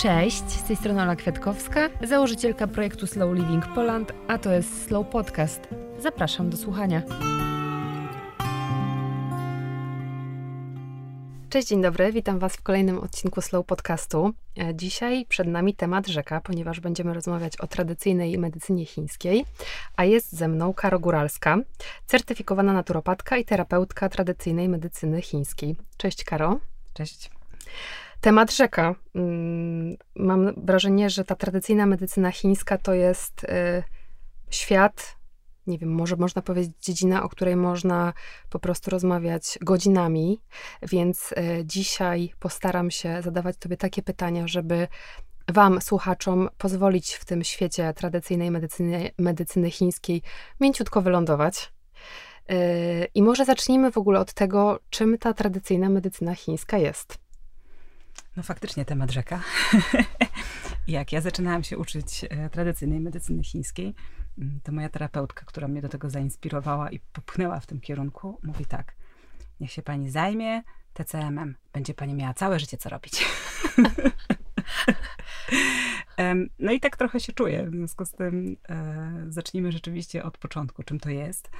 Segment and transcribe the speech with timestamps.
[0.00, 5.06] Cześć, z tej strony Ola Kwiatkowska, założycielka projektu Slow Living Poland, a to jest Slow
[5.08, 5.68] Podcast.
[5.98, 7.02] Zapraszam do słuchania.
[11.50, 14.32] Cześć, dzień dobry, witam Was w kolejnym odcinku Slow Podcastu.
[14.58, 19.44] E, dzisiaj przed nami temat rzeka, ponieważ będziemy rozmawiać o tradycyjnej medycynie chińskiej,
[19.96, 21.58] a jest ze mną Karo Góralska,
[22.06, 25.76] certyfikowana naturopatka i terapeutka tradycyjnej medycyny chińskiej.
[25.96, 26.58] Cześć Karo.
[26.94, 27.30] Cześć.
[28.20, 28.94] Temat rzeka.
[29.14, 33.82] Mm, mam wrażenie, że ta tradycyjna medycyna chińska to jest y,
[34.50, 35.16] świat,
[35.66, 38.12] nie wiem, może można powiedzieć dziedzina, o której można
[38.50, 40.40] po prostu rozmawiać godzinami,
[40.82, 44.88] więc y, dzisiaj postaram się zadawać Tobie takie pytania, żeby
[45.48, 50.22] Wam, słuchaczom, pozwolić w tym świecie tradycyjnej medycyny, medycyny chińskiej
[50.60, 51.72] mięciutko wylądować.
[52.50, 57.19] Y, I może zacznijmy w ogóle od tego, czym ta tradycyjna medycyna chińska jest.
[58.36, 59.42] No faktycznie temat rzeka.
[60.88, 63.94] Jak ja zaczynałam się uczyć e, tradycyjnej medycyny chińskiej,
[64.38, 68.66] mm, to moja terapeutka, która mnie do tego zainspirowała i popchnęła w tym kierunku, mówi
[68.66, 68.94] tak:
[69.60, 70.62] Niech się pani zajmie
[70.94, 73.24] TCM-em, będzie pani miała całe życie co robić.
[76.58, 77.66] no i tak trochę się czuję.
[77.66, 81.50] W związku z tym e, zacznijmy rzeczywiście od początku, czym to jest.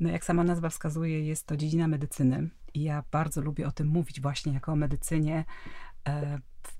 [0.00, 2.50] No jak sama nazwa wskazuje, jest to dziedzina medycyny.
[2.74, 5.44] I ja bardzo lubię o tym mówić właśnie jako o medycynie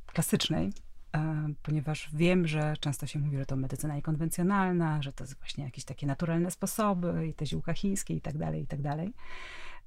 [0.07, 0.73] klasycznej,
[1.17, 5.65] e, ponieważ wiem, że często się mówi, że to medycyna niekonwencjonalna, że to jest właśnie
[5.65, 9.15] jakieś takie naturalne sposoby i te ziółka chińskie i tak dalej, i tak dalej.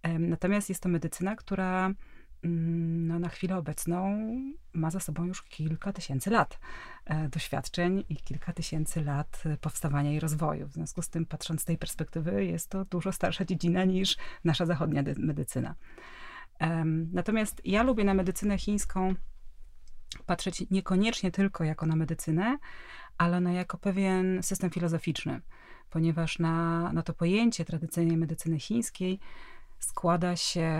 [0.03, 1.91] E, natomiast jest to medycyna, która
[2.43, 4.27] mm, no, na chwilę obecną
[4.73, 6.59] ma za sobą już kilka tysięcy lat
[7.31, 10.67] doświadczeń i kilka tysięcy lat powstawania i rozwoju.
[10.67, 14.65] W związku z tym, patrząc z tej perspektywy, jest to dużo starsza dziedzina niż nasza
[14.65, 15.75] zachodnia medycyna.
[17.11, 19.15] Natomiast ja lubię na medycynę chińską
[20.25, 22.57] patrzeć niekoniecznie tylko jako na medycynę,
[23.17, 25.41] ale na jako pewien system filozoficzny,
[25.89, 29.19] ponieważ na, na to pojęcie tradycyjnej medycyny chińskiej
[29.79, 30.71] składa się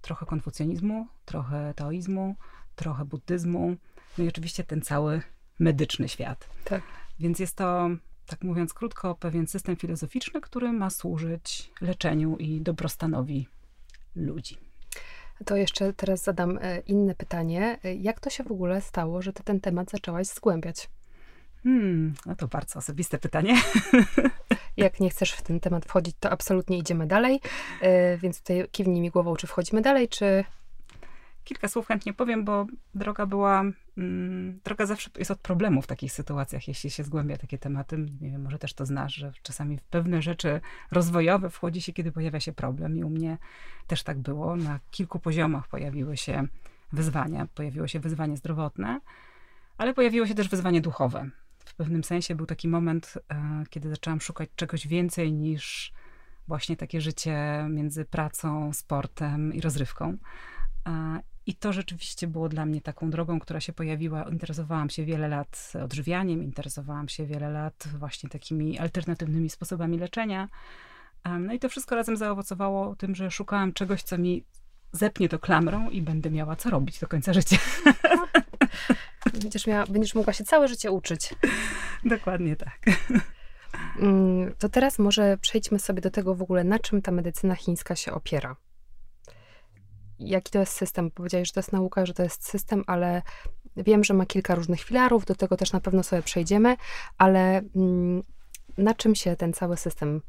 [0.00, 2.36] trochę konfucjonizmu, trochę taoizmu,
[2.74, 3.76] trochę buddyzmu,
[4.18, 5.22] no i oczywiście ten cały
[5.58, 6.48] medyczny świat.
[6.64, 6.82] Tak.
[7.18, 7.90] Więc jest to,
[8.26, 13.48] tak mówiąc krótko, pewien system filozoficzny, który ma służyć leczeniu i dobrostanowi
[14.14, 14.69] ludzi.
[15.46, 17.78] To jeszcze teraz zadam e, inne pytanie.
[17.84, 20.88] E, jak to się w ogóle stało, że ty ten temat zaczęłaś zgłębiać?
[21.62, 23.56] Hmm, no to bardzo osobiste pytanie.
[24.76, 27.40] Jak nie chcesz w ten temat wchodzić, to absolutnie idziemy dalej.
[27.80, 30.44] E, więc tutaj kiwnij mi głową, czy wchodzimy dalej, czy
[31.50, 33.64] kilka słów chętnie powiem, bo droga była,
[33.98, 37.98] mm, droga zawsze jest od problemu w takich sytuacjach, jeśli się zgłębia takie tematy.
[38.20, 42.12] Nie wiem, może też to znasz, że czasami w pewne rzeczy rozwojowe wchodzi się, kiedy
[42.12, 43.38] pojawia się problem i u mnie
[43.86, 44.56] też tak było.
[44.56, 46.46] Na kilku poziomach pojawiły się
[46.92, 47.46] wyzwania.
[47.54, 49.00] Pojawiło się wyzwanie zdrowotne,
[49.78, 51.30] ale pojawiło się też wyzwanie duchowe.
[51.58, 55.92] W pewnym sensie był taki moment, e, kiedy zaczęłam szukać czegoś więcej niż
[56.48, 60.16] właśnie takie życie między pracą, sportem i rozrywką.
[61.50, 64.22] I to rzeczywiście było dla mnie taką drogą, która się pojawiła.
[64.22, 70.48] Interesowałam się wiele lat odżywianiem, interesowałam się wiele lat właśnie takimi alternatywnymi sposobami leczenia.
[71.40, 74.44] No i to wszystko razem zaowocowało tym, że szukałam czegoś, co mi
[74.92, 77.56] zepnie to klamrą i będę miała co robić do końca życia.
[79.42, 81.34] Będziesz, miała, będziesz mogła się całe życie uczyć.
[82.04, 82.78] Dokładnie tak.
[84.00, 87.96] Mm, to teraz może przejdźmy sobie do tego w ogóle, na czym ta medycyna chińska
[87.96, 88.56] się opiera
[90.20, 91.10] jaki to jest system.
[91.10, 93.22] Powiedziałeś, że to jest nauka, że to jest system, ale
[93.76, 96.76] wiem, że ma kilka różnych filarów, do tego też na pewno sobie przejdziemy,
[97.18, 98.22] ale mm,
[98.78, 100.22] na czym się ten cały system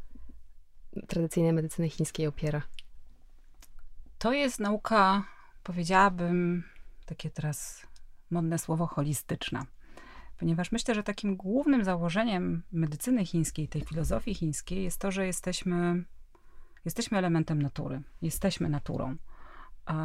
[1.08, 2.62] tradycyjnej medycyny chińskiej opiera?
[4.18, 5.24] To jest nauka,
[5.64, 6.64] powiedziałabym,
[7.06, 7.88] takie teraz
[8.32, 9.66] modne słowo holistyczna.
[10.38, 16.04] Ponieważ myślę, że takim głównym założeniem medycyny chińskiej, tej filozofii chińskiej jest to, że jesteśmy,
[16.86, 19.16] jesteśmy elementem natury, jesteśmy naturą.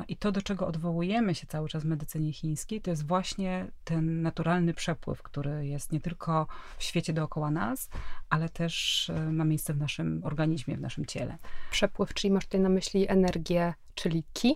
[0.08, 4.22] I to, do czego odwołujemy się cały czas w medycynie chińskiej, to jest właśnie ten
[4.22, 6.46] naturalny przepływ, który jest nie tylko
[6.78, 7.90] w świecie dookoła nas,
[8.30, 11.38] ale też e, ma miejsce w naszym organizmie, w naszym ciele.
[11.70, 14.54] Przepływ, czyli masz tutaj na myśli energię, czyli ki?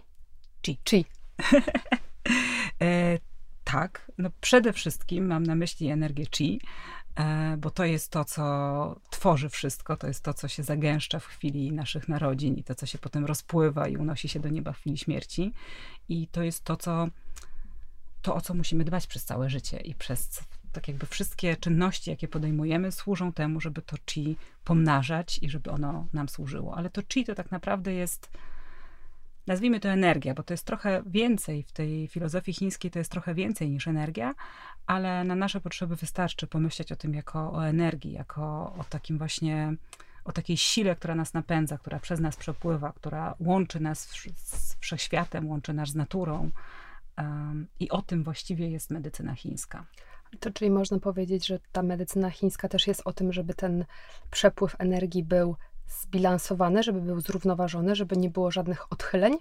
[0.67, 0.79] Chi.
[0.89, 1.05] Chi.
[2.83, 3.19] e,
[3.65, 6.61] tak, no przede wszystkim mam na myśli energię chi,
[7.59, 11.73] bo to jest to, co tworzy wszystko, to jest to, co się zagęszcza w chwili
[11.73, 14.99] naszych narodzin i to, co się potem rozpływa i unosi się do nieba w chwili
[14.99, 15.53] śmierci.
[16.09, 17.09] I to jest to, co,
[18.23, 20.41] to o co musimy dbać przez całe życie i przez
[20.73, 26.07] tak jakby wszystkie czynności, jakie podejmujemy, służą temu, żeby to chi pomnażać i żeby ono
[26.13, 26.77] nam służyło.
[26.77, 28.31] Ale to chi to tak naprawdę jest
[29.47, 33.35] nazwijmy to energia, bo to jest trochę więcej w tej filozofii chińskiej, to jest trochę
[33.35, 34.35] więcej niż energia,
[34.91, 38.43] ale na nasze potrzeby wystarczy pomyśleć o tym jako o energii, jako
[38.79, 39.75] o takim właśnie,
[40.25, 44.01] o takiej sile, która nas napędza, która przez nas przepływa, która łączy nas
[44.37, 46.51] z wszechświatem, łączy nas z naturą.
[47.81, 49.87] I o tym właściwie jest medycyna chińska.
[50.41, 53.85] To czyli można powiedzieć, że ta medycyna chińska też jest o tym, żeby ten
[54.31, 55.57] przepływ energii był
[55.87, 59.39] zbilansowany, żeby był zrównoważony, żeby nie było żadnych odchyleń?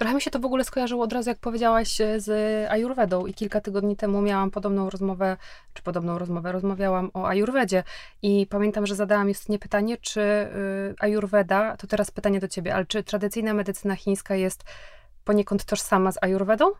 [0.00, 2.30] Trochę mi się to w ogóle skojarzyło od razu, jak powiedziałaś e, z
[2.70, 5.36] Ayurvedą i kilka tygodni temu miałam podobną rozmowę,
[5.74, 7.84] czy podobną rozmowę, rozmawiałam o Ayurvedzie
[8.22, 12.86] i pamiętam, że zadałam Justynie pytanie, czy y, Ayurveda, to teraz pytanie do ciebie, ale
[12.86, 14.64] czy tradycyjna medycyna chińska jest
[15.24, 16.70] poniekąd tożsama z Ayurvedą?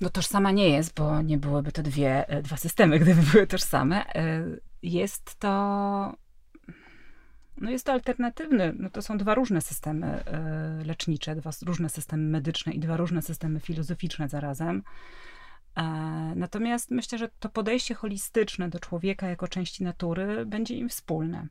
[0.00, 4.14] No tożsama nie jest, bo nie byłyby to dwie, e, dwa systemy, gdyby były tożsame.
[4.14, 4.44] E,
[4.82, 6.23] jest to
[7.56, 12.22] no jest to alternatywny, no to są dwa różne systemy e, lecznicze, dwa różne systemy
[12.22, 14.82] medyczne i dwa różne systemy filozoficzne zarazem.
[16.36, 21.46] Natomiast myślę, że to podejście holistyczne do człowieka jako części natury będzie im wspólne.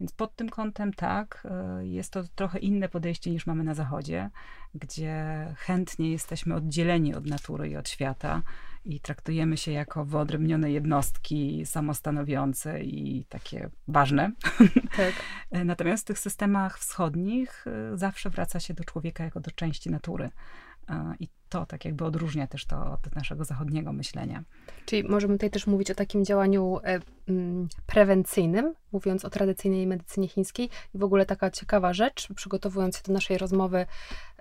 [0.00, 4.30] Więc pod tym kątem tak, e, jest to trochę inne podejście niż mamy na Zachodzie,
[4.74, 8.42] gdzie chętnie jesteśmy oddzieleni od natury i od świata
[8.84, 14.32] i traktujemy się jako wyodrębnione jednostki samostanowiące i takie ważne.
[14.96, 15.14] Tak.
[15.64, 20.30] Natomiast w tych systemach wschodnich e, zawsze wraca się do człowieka jako do części natury.
[21.20, 24.44] I to tak jakby odróżnia też to od naszego zachodniego myślenia.
[24.86, 30.28] Czyli możemy tutaj też mówić o takim działaniu e, mm, prewencyjnym, mówiąc o tradycyjnej medycynie
[30.28, 30.70] chińskiej.
[30.94, 33.86] I w ogóle taka ciekawa rzecz, przygotowując się do naszej rozmowy,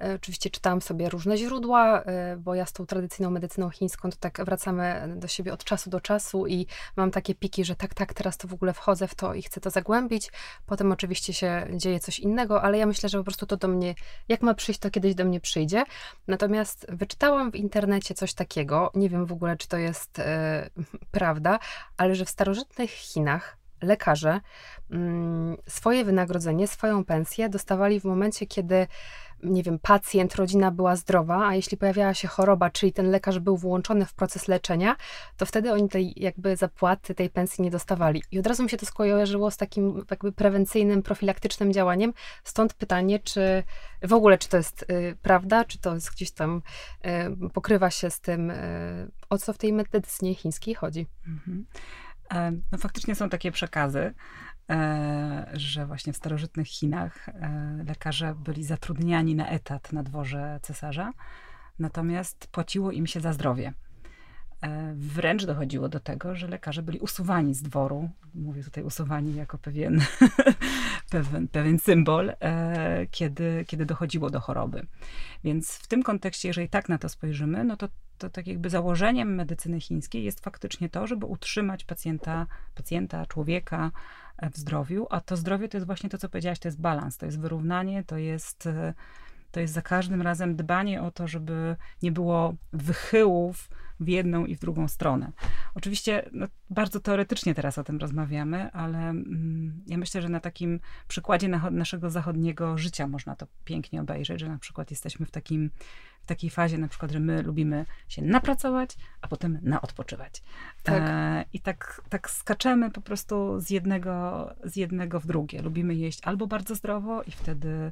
[0.01, 4.17] e, oczywiście czytałam sobie różne źródła, e, bo ja z tą tradycyjną medycyną chińską to
[4.19, 8.13] tak wracamy do siebie od czasu do czasu i mam takie piki, że tak, tak,
[8.13, 10.31] teraz to w ogóle wchodzę w to i chcę to zagłębić.
[10.65, 13.95] Potem oczywiście się dzieje coś innego, ale ja myślę, że po prostu to do mnie,
[14.27, 15.83] jak ma przyjść, to kiedyś do mnie przyjdzie.
[16.27, 20.69] Natomiast wyczytałam w internecie coś takiego, nie wiem w ogóle, czy to jest e,
[21.11, 21.59] prawda,
[21.97, 24.41] ale że w starożytnych Chinach lekarze
[24.91, 28.87] mm, swoje wynagrodzenie, swoją pensję dostawali w momencie, kiedy
[29.43, 33.57] nie wiem, pacjent, rodzina była zdrowa, a jeśli pojawiała się choroba, czyli ten lekarz był
[33.57, 34.95] włączony w proces leczenia,
[35.37, 38.23] to wtedy oni tej jakby zapłaty, tej pensji nie dostawali.
[38.31, 42.13] I od razu mi się to skojarzyło z takim jakby prewencyjnym, profilaktycznym działaniem.
[42.43, 43.63] Stąd pytanie, czy
[44.01, 46.61] w ogóle, czy to jest y, prawda, czy to jest gdzieś tam
[47.45, 51.07] y, pokrywa się z tym, y, o co w tej medycynie chińskiej chodzi.
[51.27, 51.65] Mhm.
[52.33, 54.13] E, no faktycznie są takie przekazy.
[54.69, 61.13] E, że właśnie w starożytnych Chinach e, lekarze byli zatrudniani na etat na dworze cesarza,
[61.79, 63.73] natomiast płaciło im się za zdrowie.
[64.61, 68.09] E, wręcz dochodziło do tego, że lekarze byli usuwani z dworu.
[68.35, 70.01] Mówię tutaj usuwani jako pewien,
[71.11, 72.33] pewien, pewien symbol,
[73.11, 74.87] kiedy, kiedy dochodziło do choroby.
[75.43, 77.87] Więc w tym kontekście, jeżeli tak na to spojrzymy, no to,
[78.17, 83.91] to tak jakby założeniem medycyny chińskiej jest faktycznie to, żeby utrzymać pacjenta, pacjenta człowieka
[84.53, 87.25] w zdrowiu, a to zdrowie to jest właśnie to, co powiedziałaś, to jest balans, to
[87.25, 88.93] jest wyrównanie, to jest, e,
[89.51, 94.55] to jest za każdym razem dbanie o to, żeby nie było wychyłów w jedną i
[94.55, 95.31] w drugą stronę.
[95.75, 100.79] Oczywiście no, bardzo teoretycznie teraz o tym rozmawiamy, ale mm, ja myślę, że na takim
[101.07, 105.69] przykładzie na, naszego zachodniego życia można to pięknie obejrzeć, że na przykład jesteśmy w takim
[106.29, 110.43] takiej fazie na przykład, że my lubimy się napracować, a potem naodpoczywać.
[110.83, 111.03] Tak.
[111.05, 115.61] E, I tak, tak skaczemy po prostu z jednego, z jednego w drugie.
[115.61, 117.91] Lubimy jeść albo bardzo zdrowo i wtedy,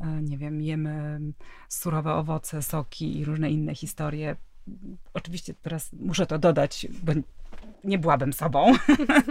[0.00, 1.20] e, nie wiem, jemy
[1.68, 4.36] surowe owoce, soki i różne inne historie.
[5.14, 7.12] Oczywiście teraz muszę to dodać, bo
[7.84, 8.72] nie byłabym sobą,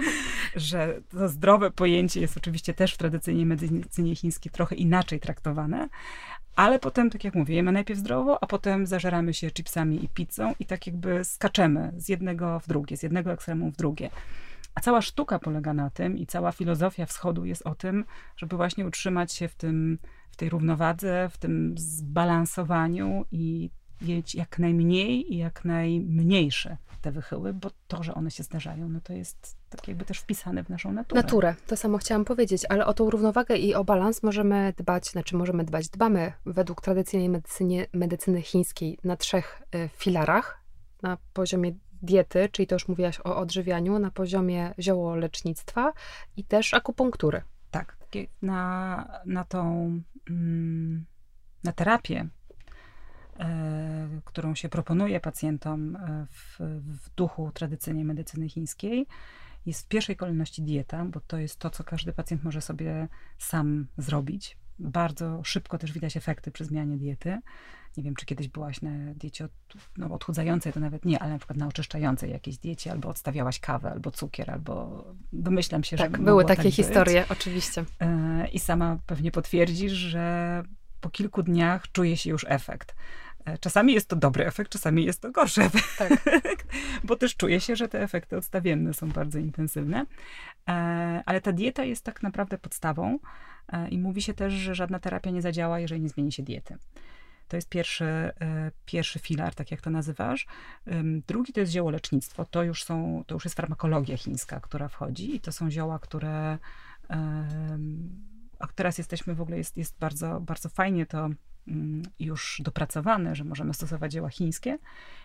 [0.55, 5.89] że to zdrowe pojęcie jest oczywiście też w tradycyjnej medycynie chińskiej trochę inaczej traktowane,
[6.55, 10.53] ale potem, tak jak mówię, jemy najpierw zdrowo, a potem zażeramy się chipsami i pizzą
[10.59, 14.09] i tak jakby skaczemy z jednego w drugie, z jednego ekstremu w drugie.
[14.75, 18.05] A cała sztuka polega na tym i cała filozofia wschodu jest o tym,
[18.37, 19.99] żeby właśnie utrzymać się w tym,
[20.31, 23.69] w tej równowadze, w tym zbalansowaniu i
[24.01, 29.01] mieć jak najmniej i jak najmniejsze te wychyły, bo to, że one się zdarzają, no
[29.01, 31.21] to jest tak jakby też wpisane w naszą naturę.
[31.21, 35.35] Naturę, to samo chciałam powiedzieć, ale o tą równowagę i o balans możemy dbać, znaczy
[35.35, 40.63] możemy dbać, dbamy według tradycyjnej medycynie, medycyny chińskiej na trzech y, filarach.
[41.01, 45.93] Na poziomie diety, czyli to już mówiłaś o odżywianiu, na poziomie ziołolecznictwa
[46.37, 47.41] i też akupunktury.
[47.71, 47.97] Tak,
[48.41, 49.91] na, na tą,
[50.29, 51.05] mm,
[51.63, 52.27] na terapię
[54.25, 59.07] którą się proponuje pacjentom e, w, w duchu tradycyjnej medycyny chińskiej,
[59.65, 63.87] jest w pierwszej kolejności dieta, bo to jest to, co każdy pacjent może sobie sam
[63.97, 64.57] zrobić.
[64.79, 67.39] bardzo szybko też widać efekty przy zmianie diety.
[67.97, 69.51] Nie wiem, czy kiedyś byłaś na diecie od,
[69.97, 73.91] no, odchudzającej, to nawet nie, ale na przykład na oczyszczającej jakiejś diecie, albo odstawiałaś kawę,
[73.91, 77.31] albo cukier, albo domyślam się, tak, że były takie tak historie, być.
[77.31, 77.85] oczywiście.
[77.99, 80.63] E, I sama pewnie potwierdzisz, że
[81.01, 82.95] po kilku dniach czuje się już efekt.
[83.47, 86.23] E, czasami jest to dobry efekt, czasami jest to gorszy efekt, tak.
[87.03, 90.05] bo też czuje się, że te efekty odstawienne są bardzo intensywne.
[90.69, 90.73] E,
[91.25, 93.19] ale ta dieta jest tak naprawdę podstawą
[93.89, 96.77] i mówi się też, że żadna terapia nie zadziała, jeżeli nie zmieni się diety.
[97.47, 98.31] To jest pierwszy, e,
[98.85, 100.47] pierwszy filar, tak jak to nazywasz.
[101.27, 102.45] Drugi to jest ziołolecznictwo.
[102.45, 106.57] To już, są, to już jest farmakologia chińska, która wchodzi i to są zioła, które
[108.59, 111.29] a teraz jesteśmy w ogóle, jest, jest bardzo, bardzo fajnie to
[112.19, 114.77] już dopracowane, że możemy stosować dzieła chińskie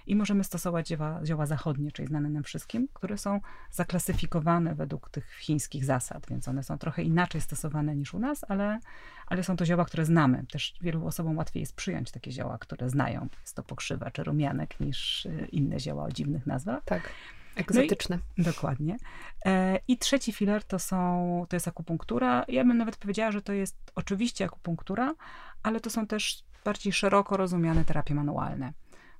[0.06, 5.36] i możemy stosować dzieła, dzieła zachodnie, czyli znane nam wszystkim, które są zaklasyfikowane według tych
[5.40, 8.80] chińskich zasad, więc one są trochę inaczej stosowane niż u nas, ale,
[9.26, 10.44] ale są to zioła, które znamy.
[10.52, 13.28] Też wielu osobom łatwiej jest przyjąć takie zioła, które znają.
[13.40, 16.84] Jest to pokrzywa czy rumianek niż y, inne zioła o dziwnych nazwach.
[16.84, 17.12] Tak.
[17.56, 18.18] Egzotyczne.
[18.38, 18.96] No i, dokładnie.
[19.44, 22.44] E, I trzeci filar to są, to jest akupunktura.
[22.48, 25.14] Ja bym nawet powiedziała, że to jest oczywiście akupunktura,
[25.62, 28.72] ale to są też bardziej szeroko rozumiane terapie manualne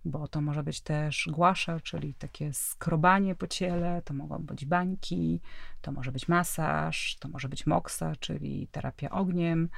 [0.05, 5.41] bo to może być też głasza, czyli takie skrobanie po ciele, to mogą być bańki,
[5.81, 9.69] to może być masaż, to może być moksa, czyli terapia ogniem.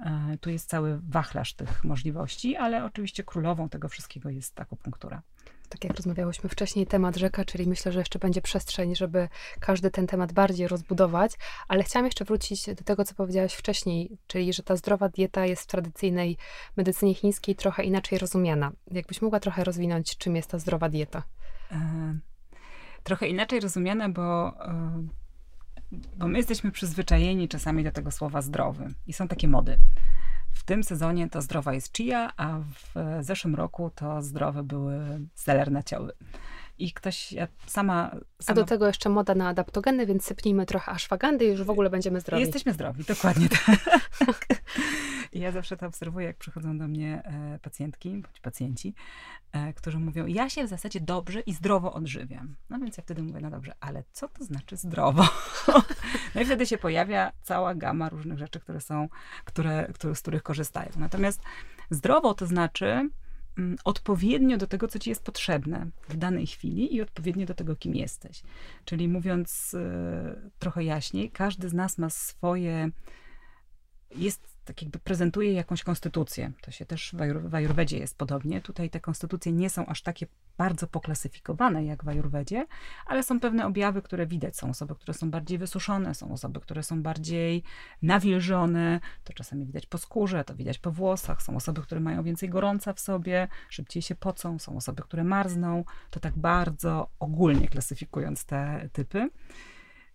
[0.00, 5.22] E, tu jest cały wachlarz tych możliwości, ale oczywiście królową tego wszystkiego jest akupunktura
[5.68, 9.28] tak jak rozmawiałyśmy wcześniej, temat rzeka, czyli myślę, że jeszcze będzie przestrzeń, żeby
[9.60, 11.32] każdy ten temat bardziej rozbudować,
[11.68, 15.62] ale chciałam jeszcze wrócić do tego, co powiedziałaś wcześniej, czyli że ta zdrowa dieta jest
[15.62, 16.36] w tradycyjnej
[16.76, 18.72] medycynie chińskiej trochę inaczej rozumiana.
[18.90, 21.22] Jakbyś mogła trochę rozwinąć, czym jest ta zdrowa dieta?
[21.72, 22.18] E,
[23.02, 25.06] trochę inaczej rozumiana, bo, e,
[26.16, 29.78] bo my jesteśmy przyzwyczajeni czasami do tego słowa zdrowy i są takie mody.
[30.54, 35.84] W tym sezonie to zdrowa jest chia, a w zeszłym roku to zdrowe były zelerne
[35.84, 36.12] ciały.
[36.78, 38.60] I ktoś, ja sama, sama...
[38.60, 41.90] A do tego jeszcze moda na adaptogeny, więc sypnijmy trochę aszwagandy i już w ogóle
[41.90, 42.42] będziemy zdrowi.
[42.42, 43.78] Jesteśmy zdrowi, dokładnie tak.
[45.34, 48.94] Ja zawsze to obserwuję, jak przychodzą do mnie e, pacjentki, bądź pacjenci,
[49.52, 52.56] e, którzy mówią, ja się w zasadzie dobrze i zdrowo odżywiam.
[52.70, 55.28] No więc ja wtedy mówię, no dobrze, ale co to znaczy zdrowo?
[56.34, 59.08] no i wtedy się pojawia cała gama różnych rzeczy, które są,
[59.44, 60.90] które, które, z których korzystają.
[60.96, 61.42] Natomiast
[61.90, 63.10] zdrowo to znaczy
[63.58, 67.76] mm, odpowiednio do tego, co ci jest potrzebne w danej chwili i odpowiednio do tego,
[67.76, 68.42] kim jesteś.
[68.84, 72.90] Czyli mówiąc y, trochę jaśniej, każdy z nas ma swoje,
[74.10, 76.52] jest tak jakby prezentuje jakąś konstytucję.
[76.62, 78.60] To się też w Ajurwedzie jest podobnie.
[78.60, 80.26] Tutaj te konstytucje nie są aż takie
[80.58, 82.66] bardzo poklasyfikowane jak w Ajurwedzie,
[83.06, 84.56] ale są pewne objawy, które widać.
[84.56, 87.62] Są osoby, które są bardziej wysuszone, są osoby, które są bardziej
[88.02, 89.00] nawilżone.
[89.24, 91.42] To czasami widać po skórze, to widać po włosach.
[91.42, 94.58] Są osoby, które mają więcej gorąca w sobie, szybciej się pocą.
[94.58, 95.84] Są osoby, które marzną.
[96.10, 99.30] To tak bardzo ogólnie klasyfikując te typy.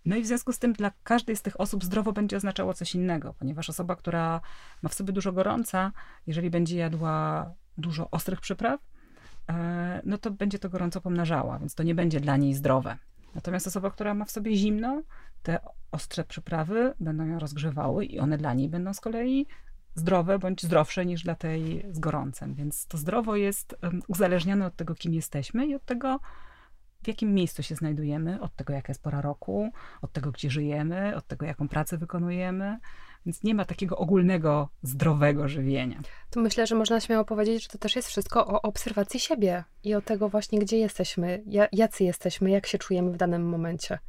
[0.06, 2.96] No i w związku z tym dla każdej z tych osób zdrowo będzie oznaczało coś
[2.96, 4.42] innego, ponieważ osoba, która
[4.82, 5.92] ma w sobie dużo gorąca,
[6.28, 7.46] jeżeli będzie jadła
[7.78, 8.80] dużo ostrych przypraw,
[9.50, 12.98] e, no to będzie to gorąco pomnażała, więc to nie będzie dla niej zdrowe.
[13.36, 15.02] Natomiast osoba, która ma w sobie zimno,
[15.44, 15.60] te
[15.92, 19.48] ostrze przyprawy będą ją rozgrzewały i one dla niej będą z kolei
[19.96, 22.56] zdrowe bądź zdrowsze niż dla tej z gorącem.
[22.56, 23.76] Więc to zdrowo jest
[24.08, 26.20] uzależnione od tego, kim jesteśmy i od tego,
[27.04, 31.16] w jakim miejscu się znajdujemy, od tego, jaka jest pora roku, od tego, gdzie żyjemy,
[31.16, 32.78] od tego, jaką pracę wykonujemy.
[33.26, 36.02] Więc nie ma takiego ogólnego, zdrowego żywienia.
[36.30, 39.96] To myślę, że można śmiało powiedzieć, że to też jest wszystko o obserwacji siebie i
[39.96, 44.00] o tego właśnie, gdzie jesteśmy, jacy jesteśmy, jak się czujemy w danym momencie.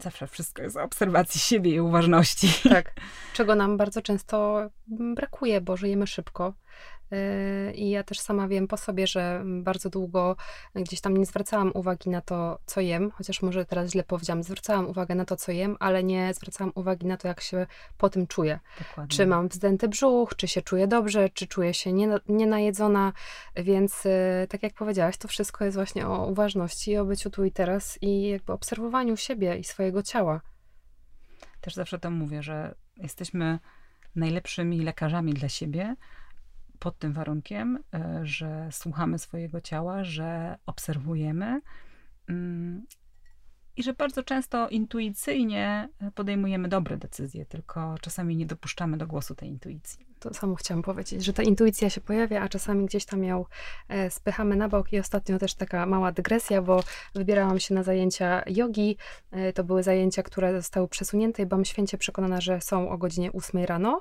[0.00, 2.68] Zawsze wszystko jest o obserwacji siebie i uważności.
[2.68, 2.94] Tak,
[3.36, 6.54] czego nam bardzo często brakuje, bo żyjemy szybko.
[7.74, 10.36] I ja też sama wiem po sobie, że bardzo długo
[10.74, 14.86] gdzieś tam nie zwracałam uwagi na to, co jem, chociaż może teraz źle powiedziałam, zwracałam
[14.86, 17.66] uwagę na to, co jem, ale nie zwracałam uwagi na to, jak się
[17.98, 18.60] po tym czuję.
[18.78, 19.16] Dokładnie.
[19.16, 21.92] Czy mam wzdęty brzuch, czy się czuję dobrze, czy czuję się
[22.28, 23.12] nienajedzona,
[23.56, 27.52] więc y, tak jak powiedziałaś, to wszystko jest właśnie o uważności, o byciu tu i
[27.52, 30.40] teraz i jakby obserwowaniu siebie i swojego ciała.
[31.60, 33.58] Też zawsze to mówię, że jesteśmy
[34.16, 35.96] najlepszymi lekarzami dla siebie,
[36.78, 41.60] pod tym warunkiem, e, że słuchamy swojego ciała, że obserwujemy.
[42.28, 42.86] Mm,
[43.78, 49.48] i że bardzo często intuicyjnie podejmujemy dobre decyzje, tylko czasami nie dopuszczamy do głosu tej
[49.48, 50.06] intuicji.
[50.18, 53.44] To samo chciałam powiedzieć, że ta intuicja się pojawia, a czasami gdzieś tam ją
[53.88, 54.92] e, spychamy na bok.
[54.92, 56.82] I ostatnio też taka mała dygresja, bo
[57.14, 58.96] wybierałam się na zajęcia jogi.
[59.30, 63.32] E, to były zajęcia, które zostały przesunięte i byłam święcie przekonana, że są o godzinie
[63.32, 64.00] 8 rano.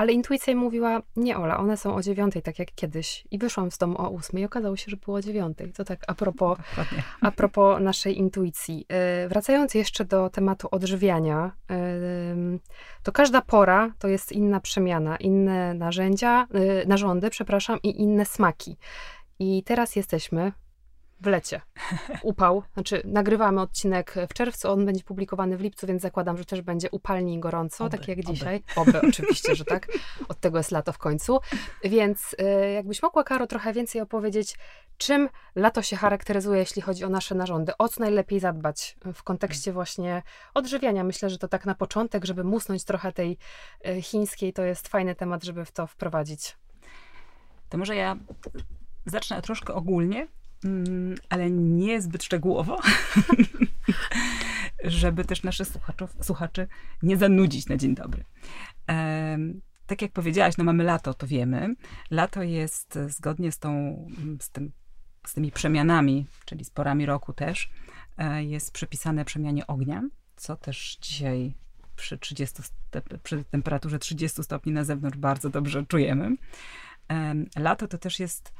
[0.00, 3.24] Ale intuicja mówiła, nie Ola, one są o dziewiątej, tak jak kiedyś.
[3.30, 5.72] I wyszłam z domu o ósmej i okazało się, że było o dziewiątej.
[5.72, 6.58] To tak a propos,
[7.20, 8.86] a propos naszej intuicji.
[9.22, 11.76] Yy, wracając jeszcze do tematu odżywiania, yy,
[13.02, 18.76] to każda pora to jest inna przemiana, inne narzędzia, yy, narządy, przepraszam, i inne smaki.
[19.38, 20.52] I teraz jesteśmy
[21.20, 21.60] w lecie.
[22.22, 22.62] Upał.
[22.72, 26.90] Znaczy, nagrywamy odcinek w czerwcu, on będzie publikowany w lipcu, więc zakładam, że też będzie
[26.90, 28.32] upalnie i gorąco, oby, tak jak oby.
[28.32, 28.62] dzisiaj.
[28.76, 29.88] Oby, oczywiście, że tak.
[30.28, 31.38] Od tego jest lato w końcu.
[31.84, 34.56] Więc y, jakbyś mogła, Karo, trochę więcej opowiedzieć,
[34.98, 37.72] czym lato się charakteryzuje, jeśli chodzi o nasze narządy?
[37.78, 40.22] O co najlepiej zadbać w kontekście właśnie
[40.54, 41.04] odżywiania?
[41.04, 43.38] Myślę, że to tak na początek, żeby musnąć trochę tej
[43.86, 46.56] y, chińskiej, to jest fajny temat, żeby w to wprowadzić.
[47.68, 48.16] To może ja
[49.06, 50.28] zacznę troszkę ogólnie,
[50.64, 52.80] Mm, ale nie zbyt szczegółowo,
[54.84, 56.68] żeby też naszych słuchaczów, słuchaczy
[57.02, 58.24] nie zanudzić na dzień dobry.
[59.86, 61.74] tak jak powiedziałaś, no mamy lato, to wiemy.
[62.10, 64.06] Lato jest zgodnie z, tą,
[64.40, 64.72] z, tym,
[65.26, 67.70] z tymi przemianami, czyli z porami roku też,
[68.18, 70.02] e, jest przypisane przemianie ognia,
[70.36, 71.54] co też dzisiaj
[71.96, 72.62] przy, 30,
[73.22, 76.36] przy temperaturze 30 stopni na zewnątrz bardzo dobrze czujemy.
[77.56, 78.52] Lato to też jest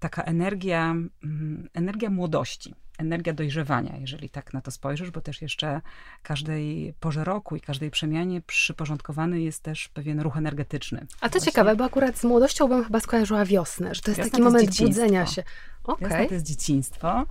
[0.00, 0.90] taka energia,
[1.24, 5.80] mm, energia młodości, energia dojrzewania, jeżeli tak na to spojrzysz, bo też jeszcze
[6.22, 11.06] każdej porze roku i każdej przemianie przyporządkowany jest też pewien ruch energetyczny.
[11.20, 11.40] A to Właśnie.
[11.40, 14.44] ciekawe, bo akurat z młodością bym chyba skojarzyła wiosnę, że to jest Wiosna taki to
[14.44, 15.42] moment jest budzenia się.
[15.84, 16.26] Okay.
[16.26, 17.26] to jest dzieciństwo.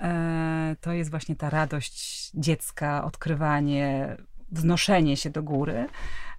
[0.00, 4.16] E, to jest właśnie ta radość dziecka, odkrywanie,
[4.52, 5.88] wznoszenie się do góry.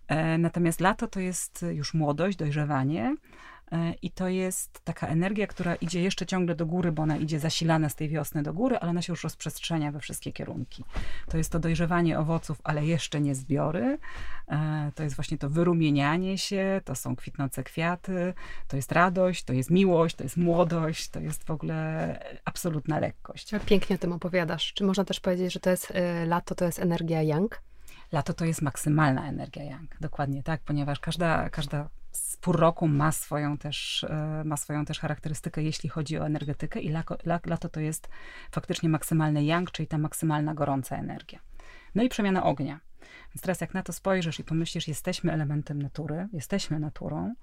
[0.07, 3.15] E, natomiast lato to jest już młodość, dojrzewanie.
[3.71, 7.39] E, I to jest taka energia, która idzie jeszcze ciągle do góry, bo ona idzie
[7.39, 10.83] zasilana z tej wiosny do góry, ale ona się już rozprzestrzenia we wszystkie kierunki.
[11.29, 13.97] To jest to dojrzewanie owoców, ale jeszcze nie zbiory.
[14.47, 18.33] E, to jest właśnie to wyrumienianie się, to są kwitnące kwiaty,
[18.67, 23.51] to jest radość, to jest miłość, to jest młodość, to jest w ogóle absolutna lekkość.
[23.65, 24.74] Pięknie o tym opowiadasz.
[24.74, 27.61] Czy można też powiedzieć, że to jest e, lato, to jest energia yang?
[28.11, 31.89] Lato to jest maksymalna energia yang, dokładnie tak, ponieważ każda, każda
[32.41, 36.89] pór roku ma swoją, też, e, ma swoją też charakterystykę, jeśli chodzi o energetykę i
[36.89, 38.09] lato, lato to jest
[38.51, 41.39] faktycznie maksymalny yang, czyli ta maksymalna gorąca energia.
[41.95, 42.79] No i przemiana ognia.
[43.01, 47.33] Więc teraz jak na to spojrzysz i pomyślisz, jesteśmy elementem natury, jesteśmy naturą,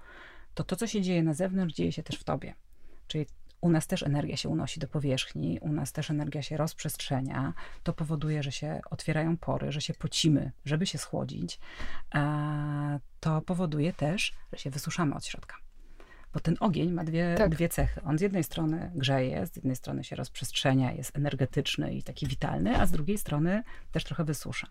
[0.55, 2.55] to to, co się dzieje na zewnątrz, dzieje się też w tobie.
[3.07, 3.27] Czyli
[3.61, 7.55] u nas też energia się unosi do powierzchni, u nas też energia się rozprzestrzenia.
[7.83, 11.61] To powoduje, że się otwierają pory, że się pocimy, żeby się schłodzić.
[13.21, 15.57] To powoduje też, że się wysuszamy od środka.
[16.33, 17.51] Bo ten ogień ma dwie, tak.
[17.55, 18.03] dwie cechy.
[18.03, 22.81] On z jednej strony grzeje, z jednej strony się rozprzestrzenia, jest energetyczny i taki witalny,
[22.81, 24.67] a z drugiej strony też trochę wysusza.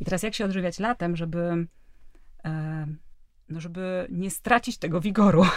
[0.00, 1.66] I teraz jak się odżywiać latem, żeby,
[3.48, 5.44] no żeby nie stracić tego wigoru?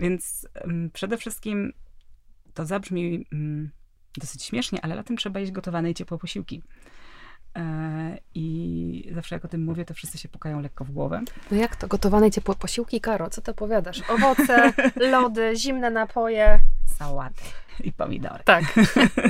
[0.00, 0.48] Więc
[0.92, 1.72] przede wszystkim
[2.54, 3.70] to zabrzmi um,
[4.16, 6.62] dosyć śmiesznie, ale latem trzeba jeść gotowane i ciepłe posiłki.
[7.56, 11.22] E, I zawsze jak o tym mówię, to wszyscy się pukają lekko w głowę.
[11.50, 11.88] No jak to?
[11.88, 13.30] Gotowane ciepłe posiłki, Karo?
[13.30, 14.10] Co to powiadasz?
[14.10, 14.72] Owoce,
[15.12, 16.60] lody, zimne napoje.
[16.86, 17.42] Sałaty
[17.84, 18.44] i pomidory.
[18.44, 18.64] Tak.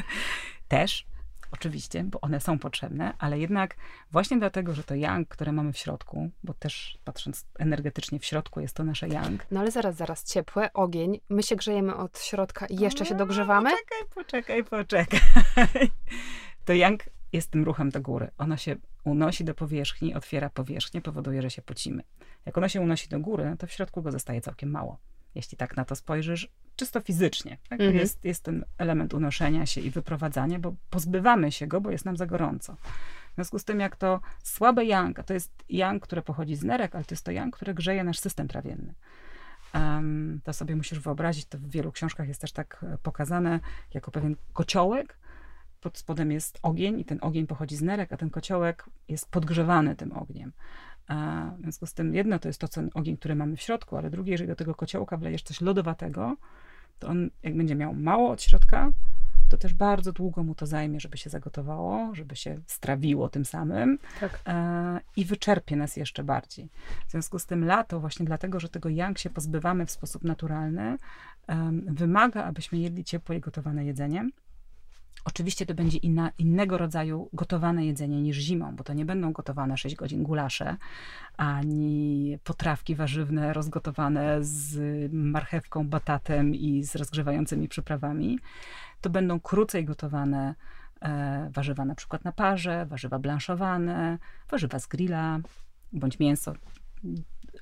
[0.69, 1.07] Też
[1.55, 3.77] oczywiście, bo one są potrzebne, ale jednak
[4.11, 8.61] właśnie dlatego, że to yang, które mamy w środku, bo też patrząc energetycznie w środku
[8.61, 9.47] jest to nasze yang.
[9.51, 13.71] No ale zaraz, zaraz, ciepłe, ogień, my się grzejemy od środka i jeszcze się dogrzewamy?
[13.71, 15.21] Poczekaj, poczekaj, poczekaj.
[16.65, 18.31] To yang jest tym ruchem do góry.
[18.39, 22.03] Ono się unosi do powierzchni, otwiera powierzchnię, powoduje, że się pocimy.
[22.47, 24.99] Jak ono się unosi do góry, to w środku go zostaje całkiem mało.
[25.35, 27.59] Jeśli tak na to spojrzysz, czysto fizycznie.
[27.69, 27.81] Tak?
[27.81, 27.99] Mhm.
[27.99, 32.17] Jest, jest ten element unoszenia się i wyprowadzania, bo pozbywamy się go, bo jest nam
[32.17, 32.77] za gorąco.
[33.33, 36.65] W związku z tym, jak to słabe yang, a to jest yang, które pochodzi z
[36.65, 38.95] nerek, ale to jest to yang, które grzeje nasz system trawienny.
[39.75, 43.61] Um, to sobie musisz wyobrazić, to w wielu książkach jest też tak e, pokazane,
[43.95, 45.19] jako pewien kociołek.
[45.81, 49.97] Pod spodem jest ogień i ten ogień pochodzi z nerek, a ten kociołek jest podgrzewany
[49.97, 50.53] tym ogniem.
[51.59, 54.11] W związku z tym jedno to jest to, co ogień, który mamy w środku, ale
[54.11, 56.37] drugie, jeżeli do tego kociołka wlejesz coś lodowatego,
[56.99, 58.93] to on jak będzie miał mało od środka,
[59.49, 63.99] to też bardzo długo mu to zajmie, żeby się zagotowało, żeby się strawiło tym samym
[64.21, 64.41] tak.
[64.47, 66.69] e, i wyczerpie nas jeszcze bardziej.
[67.09, 70.99] W związku z tym lato, właśnie dlatego, że tego yang się pozbywamy w sposób naturalny,
[71.49, 74.29] e, wymaga, abyśmy jedli ciepłe i gotowane jedzenie.
[75.25, 79.77] Oczywiście to będzie inna, innego rodzaju gotowane jedzenie niż zimą, bo to nie będą gotowane
[79.77, 80.77] 6 godzin gulasze,
[81.37, 84.79] ani potrawki warzywne rozgotowane z
[85.13, 88.39] marchewką, batatem i z rozgrzewającymi przyprawami.
[89.01, 90.55] To będą krócej gotowane
[91.01, 94.19] e, warzywa na przykład na parze, warzywa blanszowane,
[94.51, 95.39] warzywa z grilla,
[95.93, 96.53] bądź mięso.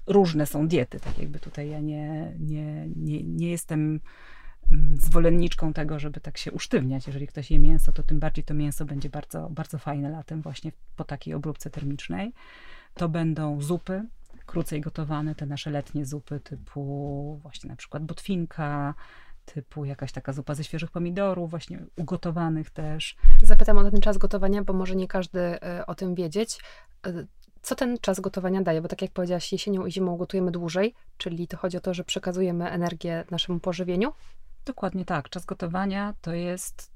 [0.06, 4.00] Różne są diety, tak jakby tutaj ja nie, nie, nie, nie jestem
[4.94, 7.06] zwolenniczką tego, żeby tak się usztywniać.
[7.06, 10.72] Jeżeli ktoś je mięso, to tym bardziej to mięso będzie bardzo, bardzo fajne latem właśnie
[10.96, 12.32] po takiej obróbce termicznej.
[12.94, 14.04] To będą zupy,
[14.46, 18.94] krócej gotowane, te nasze letnie zupy typu właśnie na przykład botwinka,
[19.44, 23.16] typu jakaś taka zupa ze świeżych pomidorów, właśnie ugotowanych też.
[23.42, 26.60] Zapytam o ten czas gotowania, bo może nie każdy e, o tym wiedzieć.
[27.06, 27.26] E,
[27.62, 28.82] co ten czas gotowania daje?
[28.82, 32.04] Bo tak jak powiedziałaś, jesienią i zimą gotujemy dłużej, czyli to chodzi o to, że
[32.04, 34.12] przekazujemy energię naszemu pożywieniu?
[34.64, 35.28] Dokładnie tak.
[35.28, 36.92] Czas gotowania to jest,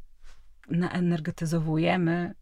[0.71, 2.35] naenergetyzowujemy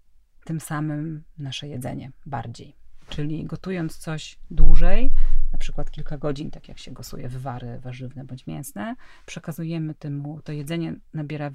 [0.44, 2.76] tym samym nasze jedzenie bardziej.
[3.08, 5.10] Czyli gotując coś dłużej,
[5.52, 10.52] na przykład kilka godzin, tak jak się gosuje wywary warzywne bądź mięsne, przekazujemy temu, to
[10.52, 11.50] jedzenie nabiera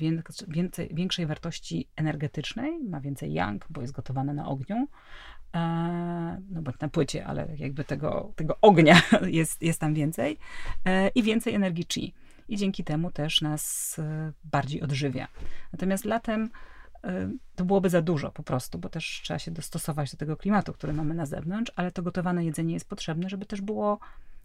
[0.48, 4.88] więcej, większej wartości energetycznej, ma więcej yang, bo jest gotowane na ogniu,
[5.56, 9.02] e, no bądź na płycie, ale jakby tego, tego ognia
[9.40, 10.38] jest, jest tam więcej
[10.86, 12.14] e, i więcej energii chi.
[12.50, 15.28] I dzięki temu też nas e, bardziej odżywia.
[15.74, 16.50] Natomiast latem
[17.56, 20.94] to byłoby za dużo po prostu, bo też trzeba się dostosować do tego klimatu, który
[20.94, 24.00] mamy na zewnątrz, ale to gotowane jedzenie jest potrzebne, żeby też było,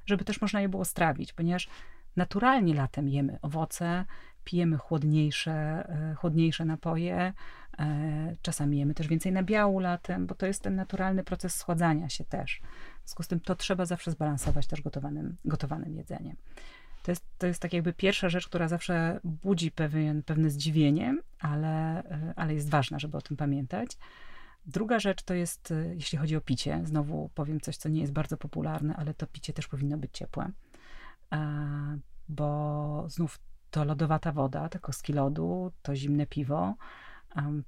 [0.06, 1.68] żeby też można je było strawić, ponieważ
[2.16, 4.04] naturalnie latem jemy owoce,
[4.44, 7.32] pijemy chłodniejsze, e, chłodniejsze napoje,
[7.78, 12.24] e, czasami jemy też więcej nabiału latem, bo to jest ten naturalny proces schładzania się
[12.24, 12.60] też.
[13.04, 16.36] W związku z tym to trzeba zawsze zbalansować też gotowanym, gotowanym jedzeniem.
[17.04, 22.04] To jest, to jest tak jakby pierwsza rzecz, która zawsze budzi pewien, pewne zdziwienie, ale,
[22.04, 23.90] e, ale jest ważna, żeby o tym pamiętać.
[24.66, 28.12] Druga rzecz to jest, e, jeśli chodzi o picie, znowu powiem coś, co nie jest
[28.12, 30.50] bardzo popularne, ale to picie też powinno być ciepłe,
[31.32, 33.38] e, bo znów
[33.70, 36.74] to lodowata woda, te kostki lodu, to zimne piwo,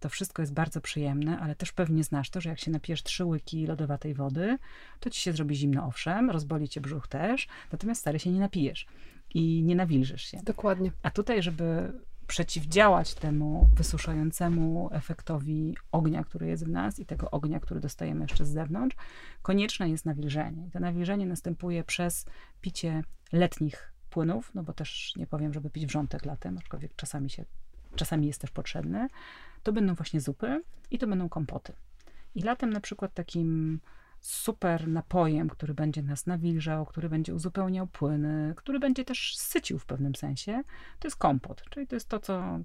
[0.00, 3.24] to wszystko jest bardzo przyjemne, ale też pewnie znasz to, że jak się napijesz trzy
[3.24, 4.58] łyki lodowatej wody,
[5.00, 8.86] to ci się zrobi zimno, owszem, rozboli cię brzuch też, natomiast stary się nie napijesz
[9.34, 10.40] i nie nawilżysz się.
[10.44, 10.92] Dokładnie.
[11.02, 11.92] A tutaj, żeby
[12.26, 18.44] przeciwdziałać temu wysuszającemu efektowi ognia, który jest w nas i tego ognia, który dostajemy jeszcze
[18.44, 18.96] z zewnątrz,
[19.42, 20.66] konieczne jest nawilżenie.
[20.66, 22.26] I to nawilżenie następuje przez
[22.60, 27.44] picie letnich płynów, no bo też nie powiem, żeby pić wrzątek latem, aczkolwiek czasami się,
[27.96, 29.08] czasami jest też potrzebny.
[29.62, 31.72] To będą właśnie zupy i to będą kompoty.
[32.34, 33.80] I latem na przykład takim
[34.20, 39.86] super napojem, który będzie nas nawilżał, który będzie uzupełniał płyny, który będzie też sycił w
[39.86, 40.62] pewnym sensie,
[40.98, 41.62] to jest kompot.
[41.70, 42.60] Czyli to jest to, co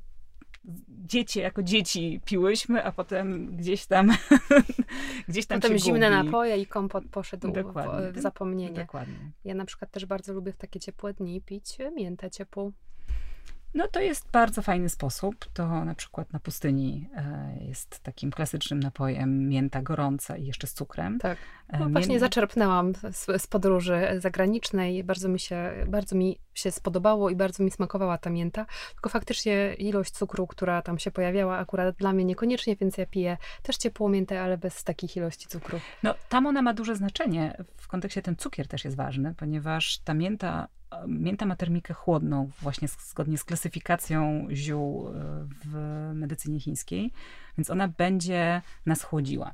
[0.88, 4.12] dzieci jako dzieci piłyśmy, a potem gdzieś tam
[5.30, 6.26] gdzieś tam Potem zimne gubi.
[6.26, 8.80] napoje i kompot poszedł w, w zapomnienie.
[8.80, 9.32] Dokładnie.
[9.46, 12.72] Ja na przykład też bardzo lubię w takie ciepłe dni pić miętę ciepłą.
[13.74, 15.46] No to jest bardzo fajny sposób.
[15.54, 20.74] To na przykład na pustyni e, jest takim klasycznym napojem mięta gorąca i jeszcze z
[20.74, 21.20] cukrem.
[21.20, 21.38] Tak.
[21.70, 25.04] E, no, właśnie zaczerpnęłam z, z, podróży zagranicznej.
[25.04, 28.66] Bardzo mi, się, bardzo mi się spodobało i bardzo mi smakowała ta mięta.
[28.94, 33.38] Tylko faktycznie ilość cukru, która tam się pojawiała, akurat dla mnie niekoniecznie, więc ja piję
[33.64, 35.80] też ciepłą miętę, ale bez takich ilości cukru.
[36.04, 37.58] No tam ona ma duże znaczenie.
[37.78, 40.68] W kontekście ten cukier też jest ważny, ponieważ ta mięta
[41.08, 45.12] mięta ma termikę chłodną, właśnie zgodnie z klasyfikacją ziół e,
[45.66, 47.12] w medycynie chińskiej,
[47.58, 49.54] więc ona będzie nas chłodziła.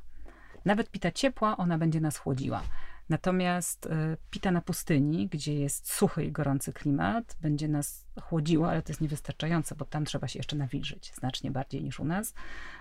[0.64, 2.62] Nawet pita ciepła, ona będzie nas chłodziła.
[3.08, 8.82] Natomiast e, pita na pustyni, gdzie jest suchy i gorący klimat, będzie nas chłodziła, ale
[8.82, 12.32] to jest niewystarczające, bo tam trzeba się jeszcze nawilżyć znacznie bardziej niż u nas.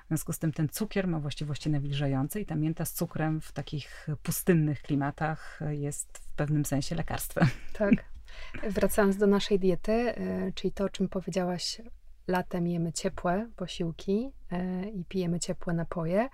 [0.06, 3.52] W związku z tym ten cukier ma właściwości nawilżające i ta mięta z cukrem w
[3.52, 7.48] takich pustynnych klimatach jest w pewnym sensie lekarstwem.
[7.74, 8.16] Tak.
[8.63, 11.82] Wracając do naszej diety, e, czyli to, o czym powiedziałaś,
[12.28, 16.30] latem jemy ciepłe posiłki e, i pijemy ciepłe napoje,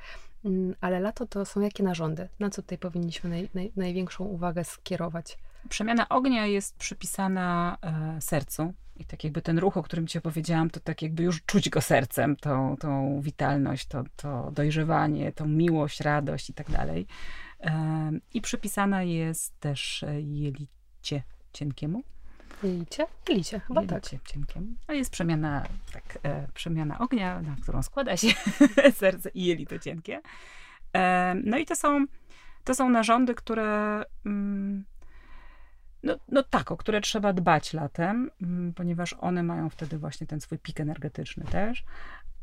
[0.46, 2.30] mm, ale lato to są jakie narządy?
[2.40, 5.38] Na co tutaj powinniśmy naj, naj, największą uwagę skierować?
[5.70, 8.74] Przemiana ognia jest przypisana e, sercu.
[8.98, 11.82] I tak jakby ten ruch, o którym ci opowiedziałam, to tak jakby już czuć go
[11.82, 17.08] sercem, tą, tą witalność, to, to dojrzewanie, tą miłość, radość i tak dalej.
[18.34, 22.04] I przypisana jest też jelicie cienkiemu.
[22.64, 23.08] Jelicie?
[23.30, 24.28] Jelicie, chyba Jelicie tak.
[24.28, 24.78] cienkiem.
[24.88, 25.64] A jest przemiana,
[25.94, 28.28] tak, e, przemiana ognia, na którą składa się
[28.96, 30.22] serce i jelito cienkie.
[30.96, 32.06] E, no i to są,
[32.64, 34.04] to są narządy, które...
[34.26, 34.86] Mm,
[36.04, 40.42] no, no tak, o które trzeba dbać latem, mm, ponieważ one mają wtedy właśnie ten
[40.42, 41.84] swój pik energetyczny też.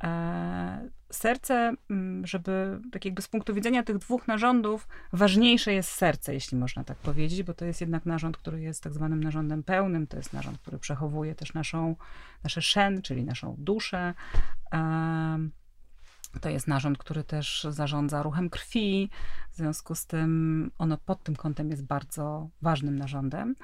[0.04, 6.34] E, serce, mm, żeby tak jakby z punktu widzenia tych dwóch narządów, ważniejsze jest serce,
[6.34, 10.06] jeśli można tak powiedzieć, bo to jest jednak narząd, który jest tak zwanym narządem pełnym,
[10.06, 11.96] to jest narząd, który przechowuje też naszą,
[12.44, 14.14] nasze szen, czyli naszą duszę.
[16.40, 19.10] To jest narząd, który też zarządza ruchem krwi,
[19.52, 23.54] w związku z tym ono pod tym kątem jest bardzo ważnym narządem.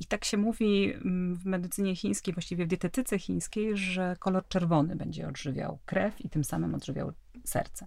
[0.00, 4.96] I tak się mówi mm, w medycynie chińskiej, właściwie w dietetyce chińskiej, że kolor czerwony
[4.96, 7.12] będzie odżywiał krew i tym samym odżywiał
[7.44, 7.86] serce.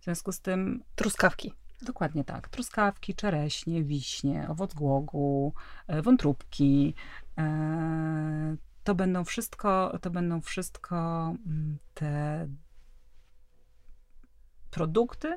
[0.00, 0.82] W związku z tym.
[0.94, 1.52] Truskawki.
[1.82, 2.48] Dokładnie tak.
[2.48, 5.54] Truskawki, czereśnie, wiśnie, owoc głogu,
[5.86, 6.94] e, wątróbki.
[7.38, 10.96] E, to będą wszystko, to będą wszystko
[11.46, 12.48] mm, te
[14.70, 15.34] produkty,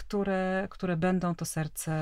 [0.00, 1.92] które, które będą to serce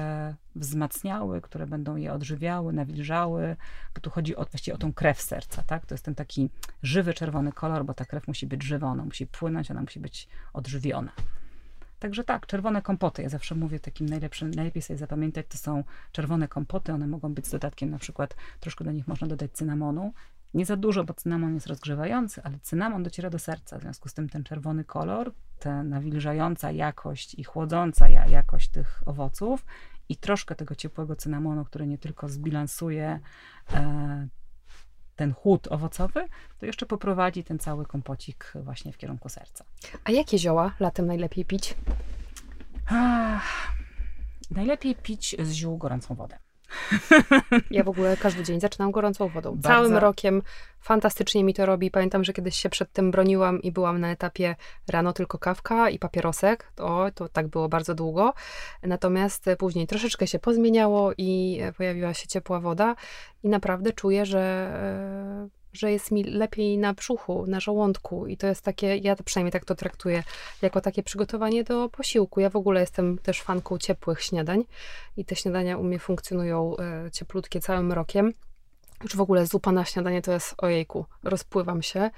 [0.56, 3.56] wzmacniały, które będą je odżywiały, nawilżały,
[3.94, 5.86] bo tu chodzi o, właściwie o tą krew serca, tak?
[5.86, 6.50] To jest ten taki
[6.82, 10.28] żywy czerwony kolor, bo ta krew musi być żywa, ona musi płynąć, ona musi być
[10.52, 11.12] odżywiona.
[11.98, 13.22] Także tak, czerwone kompoty.
[13.22, 16.92] Ja zawsze mówię takim najlepszym, najlepiej sobie zapamiętać, to są czerwone kompoty.
[16.92, 20.12] One mogą być z dodatkiem na przykład, troszkę do nich można dodać cynamonu.
[20.54, 23.78] Nie za dużo, bo cynamon jest rozgrzewający, ale cynamon dociera do serca.
[23.78, 29.64] W związku z tym ten czerwony kolor, ta nawilżająca jakość i chłodząca jakość tych owoców
[30.08, 33.20] i troszkę tego ciepłego cynamonu, który nie tylko zbilansuje
[33.74, 34.28] e,
[35.16, 39.64] ten chłód owocowy, to jeszcze poprowadzi ten cały kompocik właśnie w kierunku serca.
[40.04, 41.74] A jakie zioła latem najlepiej pić?
[42.86, 43.72] Ach,
[44.50, 46.38] najlepiej pić z ziół gorącą wodę.
[47.70, 49.50] Ja w ogóle każdy dzień zaczynam gorącą wodą.
[49.50, 49.68] Bardzo.
[49.68, 50.42] Całym rokiem
[50.80, 51.90] fantastycznie mi to robi.
[51.90, 54.56] Pamiętam, że kiedyś się przed tym broniłam i byłam na etapie
[54.88, 56.72] rano tylko kawka i papierosek.
[56.76, 58.34] O, to tak było bardzo długo.
[58.82, 62.94] Natomiast później troszeczkę się pozmieniało i pojawiła się ciepła woda
[63.42, 68.46] i naprawdę czuję, że e, że jest mi lepiej na brzuchu, na żołądku i to
[68.46, 70.22] jest takie, ja przynajmniej tak to traktuję,
[70.62, 72.40] jako takie przygotowanie do posiłku.
[72.40, 74.64] Ja w ogóle jestem też fanką ciepłych śniadań
[75.16, 78.32] i te śniadania u mnie funkcjonują e, cieplutkie całym rokiem.
[79.02, 82.10] Już w ogóle zupa na śniadanie to jest ojejku, rozpływam się,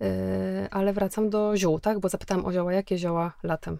[0.00, 2.00] e, ale wracam do ziół, tak?
[2.00, 3.78] Bo zapytałam o zioła, jakie zioła latem?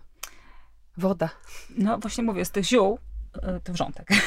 [0.96, 1.30] Woda.
[1.78, 2.98] No właśnie mówię, z tych ziół
[3.42, 4.08] e, to wrzątek.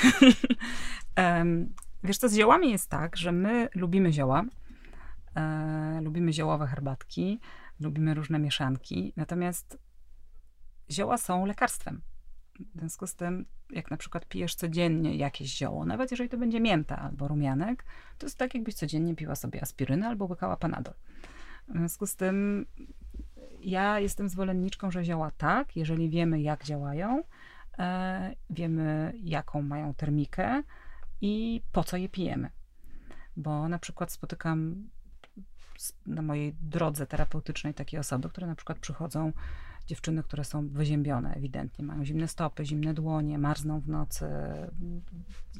[2.03, 4.43] Wiesz co, z ziołami jest tak, że my lubimy zioła,
[5.37, 7.39] E, lubimy ziołowe herbatki,
[7.79, 9.77] lubimy różne mieszanki, natomiast
[10.91, 12.01] zioła są lekarstwem.
[12.75, 16.59] W związku z tym, jak na przykład pijesz codziennie jakieś zioło, nawet jeżeli to będzie
[16.59, 17.85] mięta albo rumianek,
[18.17, 20.93] to jest tak, jakbyś codziennie piła sobie aspirynę albo łykała panadol.
[21.67, 22.65] W związku z tym
[23.61, 27.23] ja jestem zwolenniczką, że zioła tak, jeżeli wiemy, jak działają,
[27.79, 30.63] e, wiemy, jaką mają termikę
[31.21, 32.49] i po co je pijemy.
[33.37, 34.89] Bo na przykład spotykam
[36.05, 39.33] na mojej drodze terapeutycznej takie osoby, które na przykład przychodzą,
[39.87, 44.25] dziewczyny, które są wyziębione ewidentnie, mają zimne stopy, zimne dłonie, marzną w nocy,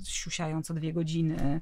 [0.04, 1.62] siusiają co dwie godziny.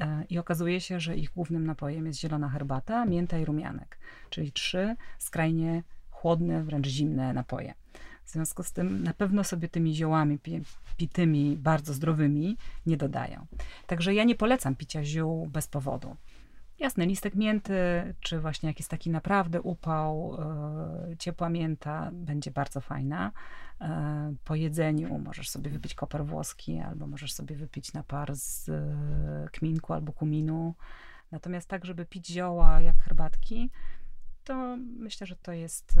[0.00, 3.98] E, I okazuje się, że ich głównym napojem jest zielona herbata, mięta i rumianek,
[4.30, 7.74] czyli trzy skrajnie chłodne, wręcz zimne napoje.
[8.24, 10.38] W związku z tym na pewno sobie tymi ziołami
[10.96, 13.46] pitymi, bardzo zdrowymi nie dodają.
[13.86, 16.16] Także ja nie polecam picia ziół bez powodu.
[16.82, 17.74] Jasny, listek mięty,
[18.20, 20.36] czy właśnie jakiś taki naprawdę upał,
[21.12, 23.32] e, ciepła mięta będzie bardzo fajna.
[23.80, 29.48] E, po jedzeniu możesz sobie wypić koper włoski, albo możesz sobie wypić napar z e,
[29.52, 30.74] kminku albo kuminu.
[31.30, 33.70] Natomiast tak, żeby pić zioła jak herbatki,
[34.44, 35.94] to myślę, że to jest,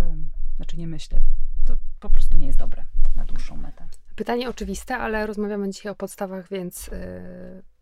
[0.56, 1.18] znaczy nie myślę,
[1.66, 2.84] to po prostu nie jest dobre
[3.16, 3.88] na dłuższą metę.
[4.16, 6.90] Pytanie oczywiste, ale rozmawiamy dzisiaj o podstawach, więc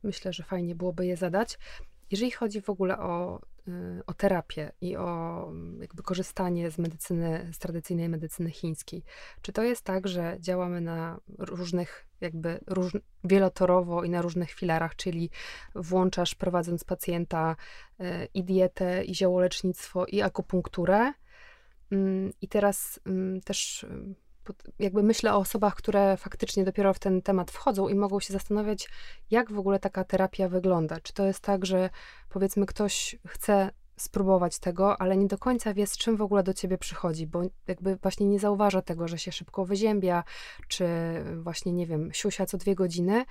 [0.03, 1.59] myślę, że fajnie byłoby je zadać.
[2.11, 7.51] Jeżeli chodzi w ogóle o, y, o terapię i o mm, jakby korzystanie z medycyny,
[7.53, 9.03] z tradycyjnej medycyny chińskiej,
[9.43, 12.93] czy to jest tak, że działamy na różnych, jakby róż,
[13.25, 15.31] wielotorowo i na różnych filarach, czyli
[15.75, 17.57] włączasz prowadząc pacjenta
[18.01, 21.13] y, i dietę, i ziołolecznictwo, i akupunkturę.
[21.91, 23.87] Mm, I teraz mm, też
[24.79, 28.89] jakby myślę o osobach, które faktycznie dopiero w ten temat wchodzą i mogą się zastanawiać,
[29.31, 31.01] jak w ogóle taka terapia wygląda.
[31.01, 31.91] Czy to jest tak, że
[32.29, 36.55] powiedzmy ktoś chce spróbować tego, ale nie do końca wie, z czym w ogóle do
[36.55, 40.25] ciebie przychodzi, bo jakby właśnie nie zauważa tego, że się szybko wyziębia,
[40.69, 40.87] czy
[41.37, 43.25] właśnie, nie wiem, siusia co dwie godziny.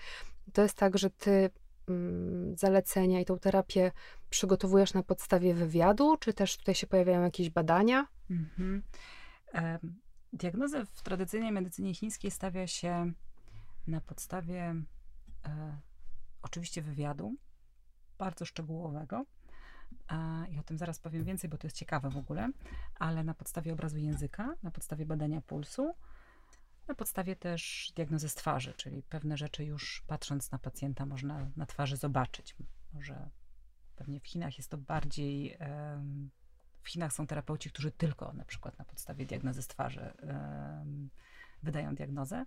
[0.54, 1.50] To jest tak, że ty
[1.90, 3.92] mm, zalecenia i tą terapię
[4.30, 8.08] przygotowujesz na podstawie wywiadu, czy też tutaj się pojawiają jakieś badania?
[8.30, 8.84] Mhm.
[9.54, 13.12] Um Diagnozę w tradycyjnej medycynie chińskiej stawia się
[13.88, 14.76] na podstawie
[15.46, 15.78] e,
[16.42, 17.36] oczywiście wywiadu,
[18.18, 19.26] bardzo szczegółowego,
[20.52, 22.50] I o tym zaraz powiem więcej, bo to jest ciekawe w ogóle,
[22.96, 25.96] ale na podstawie obrazu języka, na podstawie badania pulsu,
[26.88, 31.66] na podstawie też diagnozy z twarzy, czyli pewne rzeczy już patrząc na pacjenta można na
[31.66, 32.56] twarzy zobaczyć.
[32.94, 33.30] Może
[33.96, 35.58] pewnie w Chinach jest to bardziej.
[36.84, 40.14] W Chinach są terapeuci, którzy tylko na przykład na podstawie diagnozy z twarzy
[41.64, 42.46] wydają diagnozę.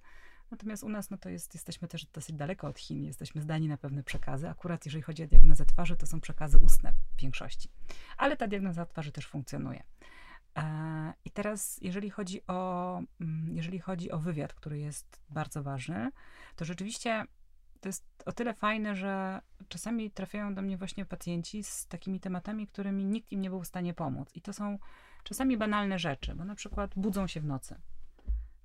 [0.51, 3.77] Natomiast u nas, no to jest, jesteśmy też dosyć daleko od Chin, jesteśmy zdani na
[3.77, 4.49] pewne przekazy.
[4.49, 7.69] Akurat jeżeli chodzi o diagnozę twarzy, to są przekazy ustne w większości.
[8.17, 9.83] Ale ta diagnoza twarzy też funkcjonuje.
[10.57, 16.11] E, I teraz, jeżeli chodzi, o, mm, jeżeli chodzi o wywiad, który jest bardzo ważny,
[16.57, 17.25] to rzeczywiście
[17.83, 22.67] to jest o tyle fajne, że czasami trafiają do mnie właśnie pacjenci z takimi tematami,
[22.67, 24.31] którymi nikt im nie był w stanie pomóc.
[24.35, 24.79] I to są
[25.25, 27.81] czasami banalne rzeczy, bo na przykład budzą się w nocy.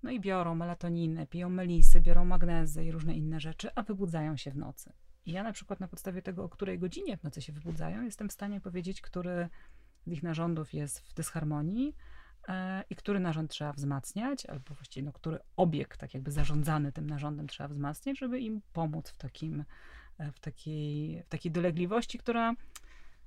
[0.04, 4.52] No i biorą melatoninę, piją melisy, biorą magnezy i różne inne rzeczy, a wybudzają się
[4.52, 4.94] w nocy.
[5.26, 8.30] I ja na przykład na podstawie tego, o której godzinie w nocy się wybudzają, jestem
[8.30, 9.50] w stanie powiedzieć, który
[10.08, 11.96] z ich narządów jest w dysharmonii
[12.90, 17.48] i który narząd trzeba wzmacniać, albo właściwie no, który obiekt, tak jakby zarządzany tym narządem
[17.48, 19.64] trzeba wzmacniać, żeby im pomóc w, takim,
[20.18, 22.54] e, w, takiej, w takiej dolegliwości, która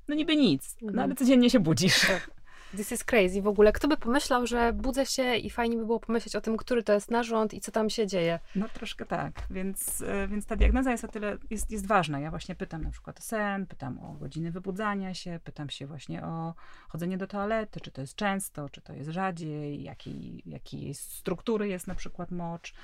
[0.09, 1.05] no niby nic, no mhm.
[1.05, 2.07] ale codziennie się budzisz.
[2.07, 2.31] Tak.
[2.77, 3.73] This is crazy w ogóle.
[3.73, 6.93] Kto by pomyślał, że budzę się i fajnie by było pomyśleć o tym, który to
[6.93, 8.39] jest narząd i co tam się dzieje.
[8.57, 12.21] No troszkę tak, więc, e, więc ta diagnoza jest o tyle, jest, jest ważna.
[12.21, 16.25] Ja właśnie pytam na przykład o sen, pytam o godziny wybudzania się, pytam się właśnie
[16.25, 16.55] o
[16.89, 21.87] chodzenie do toalety, czy to jest często, czy to jest rzadziej, jakiej, jakiej struktury jest
[21.87, 22.75] na przykład mocz,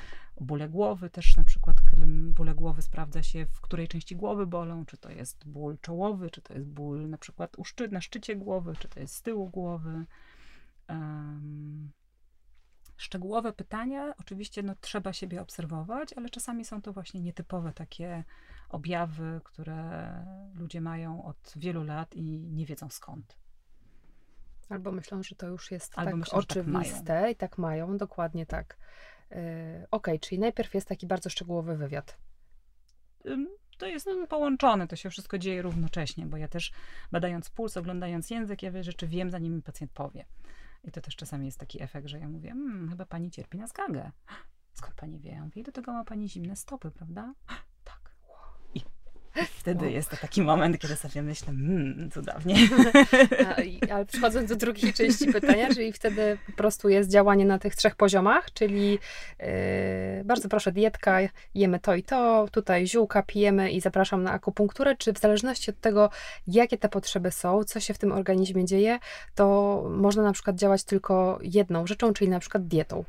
[0.44, 1.76] bóle głowy też na przykład
[2.32, 6.42] bóle głowy sprawdza się, w której części głowy bolą, czy to jest ból czołowy, czy
[6.42, 10.06] to jest ból na przykład szczy, na szczycie głowy, czy to jest z tyłu głowy.
[10.88, 11.90] Um,
[12.96, 18.24] szczegółowe pytania, oczywiście no, trzeba siebie obserwować, ale czasami są to właśnie nietypowe takie
[18.68, 20.12] objawy, które
[20.54, 23.36] ludzie mają od wielu lat i nie wiedzą skąd.
[24.68, 28.46] Albo myślą, że to już jest Albo tak myślą, oczywiste tak i tak mają, dokładnie
[28.46, 28.76] tak.
[29.32, 32.18] E, ok, czyli najpierw jest taki bardzo szczegółowy wywiad.
[33.78, 36.72] To jest połączone, to się wszystko dzieje równocześnie, bo ja też
[37.12, 40.24] badając puls, oglądając język, ja rzeczy wiem, zanim mi pacjent powie.
[40.84, 43.66] I to też czasami jest taki efekt, że ja mówię, mmm, chyba pani cierpi na
[43.66, 44.10] skagę.
[44.72, 45.30] Skąd pani wie?
[45.30, 47.34] Ja mówię, do tego ma pani zimne stopy, prawda?
[49.44, 49.94] Wtedy wow.
[49.94, 52.54] jest to taki moment, kiedy sobie myślę, mmm, cudownie.
[53.90, 57.76] A, ale przechodząc do drugiej części pytania, czyli wtedy po prostu jest działanie na tych
[57.76, 59.46] trzech poziomach, czyli yy,
[60.24, 61.18] bardzo proszę, dietka,
[61.54, 65.80] jemy to i to, tutaj ziółka pijemy i zapraszam na akupunkturę, czy w zależności od
[65.80, 66.10] tego,
[66.46, 68.98] jakie te potrzeby są, co się w tym organizmie dzieje,
[69.34, 73.04] to można na przykład działać tylko jedną rzeczą, czyli na przykład dietą.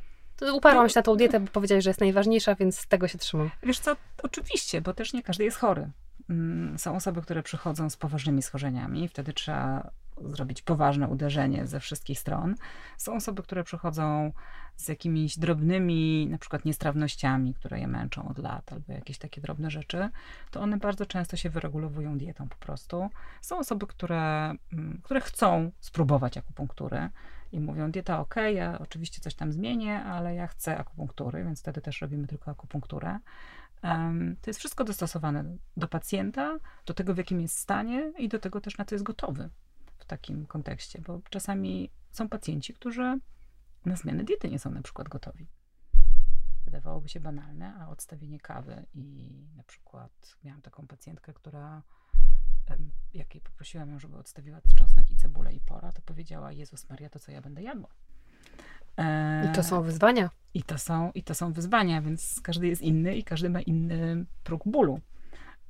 [0.53, 3.49] Uparłam się na tą dietę, bo powiedziałeś, że jest najważniejsza, więc z tego się trzymam.
[3.63, 5.89] Wiesz co, oczywiście, bo też nie każdy jest chory.
[6.29, 9.91] Mm, są osoby, które przychodzą z poważnymi schorzeniami, wtedy trzeba
[10.25, 12.55] zrobić poważne uderzenie ze wszystkich stron.
[12.97, 14.31] Są osoby, które przychodzą
[14.75, 19.71] z jakimiś drobnymi, na przykład niestrawnościami, które je męczą od lat, albo jakieś takie drobne
[19.71, 20.09] rzeczy,
[20.51, 23.09] to one bardzo często się wyregulowują dietą po prostu.
[23.41, 27.09] Są osoby, które, mm, które chcą spróbować akupunktury
[27.51, 31.81] i mówią, dieta ok, ja oczywiście coś tam zmienię, ale ja chcę akupunktury, więc wtedy
[31.81, 33.19] też robimy tylko akupunkturę.
[34.41, 38.61] To jest wszystko dostosowane do pacjenta, do tego, w jakim jest stanie i do tego
[38.61, 39.49] też, na co jest gotowy
[39.97, 43.19] w takim kontekście, bo czasami są pacjenci, którzy
[43.85, 45.47] na zmianę diety nie są na przykład gotowi.
[46.65, 51.83] Wydawałoby się banalne, a odstawienie kawy i na przykład miałam taką pacjentkę, która
[53.13, 57.09] jak jej poprosiłam ją, żeby odstawiła czosnek i cebulę i pora, to powiedziała, Jezus Maria,
[57.09, 57.89] to co ja będę jadła?
[59.45, 60.29] I to są wyzwania.
[60.53, 64.25] I to są, I to są wyzwania, więc każdy jest inny i każdy ma inny
[64.43, 64.99] próg bólu.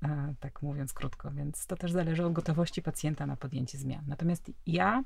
[0.03, 4.03] E, tak mówiąc krótko, więc to też zależy od gotowości pacjenta na podjęcie zmian.
[4.07, 5.03] Natomiast ja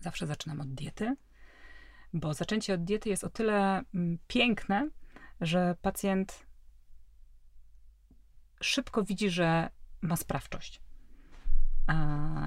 [0.00, 1.16] zawsze zaczynam od diety,
[2.12, 4.88] bo zaczęcie od diety jest o tyle mm, piękne,
[5.40, 6.46] że pacjent
[8.60, 9.70] szybko widzi, że
[10.02, 10.80] ma sprawczość.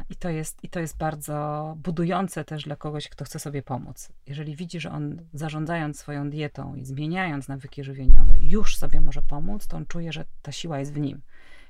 [0.10, 4.10] I to, jest, I to jest bardzo budujące też dla kogoś, kto chce sobie pomóc.
[4.28, 9.68] Jeżeli widzi, że on zarządzając swoją dietą i zmieniając nawyki żywieniowe, już sobie może pomóc,
[9.68, 11.22] to on czuje, że ta siła jest w nim.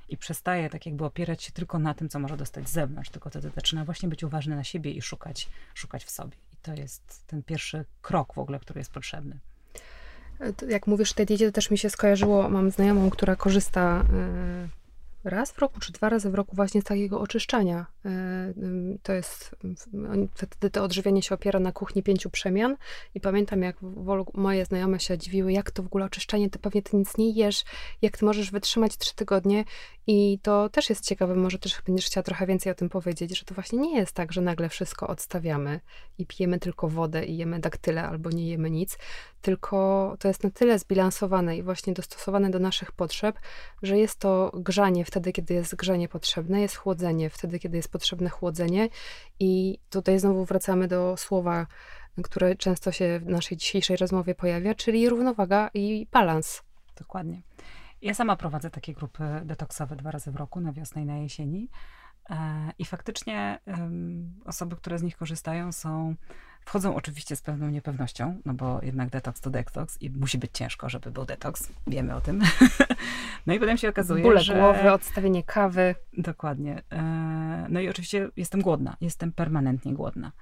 [0.08, 3.30] I przestaje tak jakby opierać się tylko na tym, co może dostać z zewnątrz, tylko
[3.30, 6.36] wtedy zaczyna właśnie być uważny na siebie i szukać, szukać w sobie.
[6.52, 9.38] I to jest ten pierwszy krok w ogóle, który jest potrzebny.
[10.68, 14.04] Jak mówisz o tej diecie, to też mi się skojarzyło, mam znajomą, która korzysta
[15.24, 17.86] raz w roku, czy dwa razy w roku właśnie z takiego oczyszczania.
[18.04, 18.10] E,
[19.02, 19.56] to jest,
[20.34, 22.76] wtedy to odżywianie się opiera na kuchni pięciu przemian
[23.14, 23.76] i pamiętam, jak
[24.34, 27.64] moje znajome się dziwiły, jak to w ogóle oczyszczanie, ty pewnie ty nic nie jesz,
[28.02, 29.64] jak ty możesz wytrzymać trzy tygodnie
[30.06, 33.44] i to też jest ciekawe, może też będziesz chciała trochę więcej o tym powiedzieć, że
[33.44, 35.80] to właśnie nie jest tak, że nagle wszystko odstawiamy
[36.18, 38.98] i pijemy tylko wodę i jemy daktyle albo nie jemy nic,
[39.42, 43.38] tylko to jest na tyle zbilansowane i właśnie dostosowane do naszych potrzeb,
[43.82, 48.30] że jest to grzanie wtedy, kiedy jest grzanie potrzebne, jest chłodzenie wtedy, kiedy jest potrzebne
[48.30, 48.88] chłodzenie
[49.40, 51.66] i tutaj znowu wracamy do słowa,
[52.22, 56.62] które często się w naszej dzisiejszej rozmowie pojawia, czyli równowaga i balans.
[56.98, 57.42] Dokładnie.
[58.02, 61.68] Ja sama prowadzę takie grupy detoksowe dwa razy w roku, na wiosnę i na jesieni.
[62.30, 63.58] E, I faktycznie
[64.44, 66.14] osoby, które z nich korzystają, są,
[66.64, 70.88] wchodzą oczywiście z pewną niepewnością, no bo jednak detoks to detoks i musi być ciężko,
[70.88, 71.68] żeby był detoks.
[71.86, 72.42] Wiemy o tym.
[73.46, 74.54] No i potem się okazuje, Bóle że...
[74.54, 75.94] głowy, odstawienie kawy.
[76.18, 76.82] Dokładnie.
[76.92, 78.96] E, no i oczywiście jestem głodna.
[79.00, 80.32] Jestem permanentnie głodna.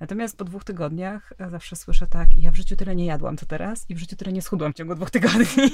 [0.00, 3.86] Natomiast po dwóch tygodniach zawsze słyszę tak, ja w życiu tyle nie jadłam co teraz
[3.90, 5.46] i w życiu tyle nie schudłam w ciągu dwóch tygodni.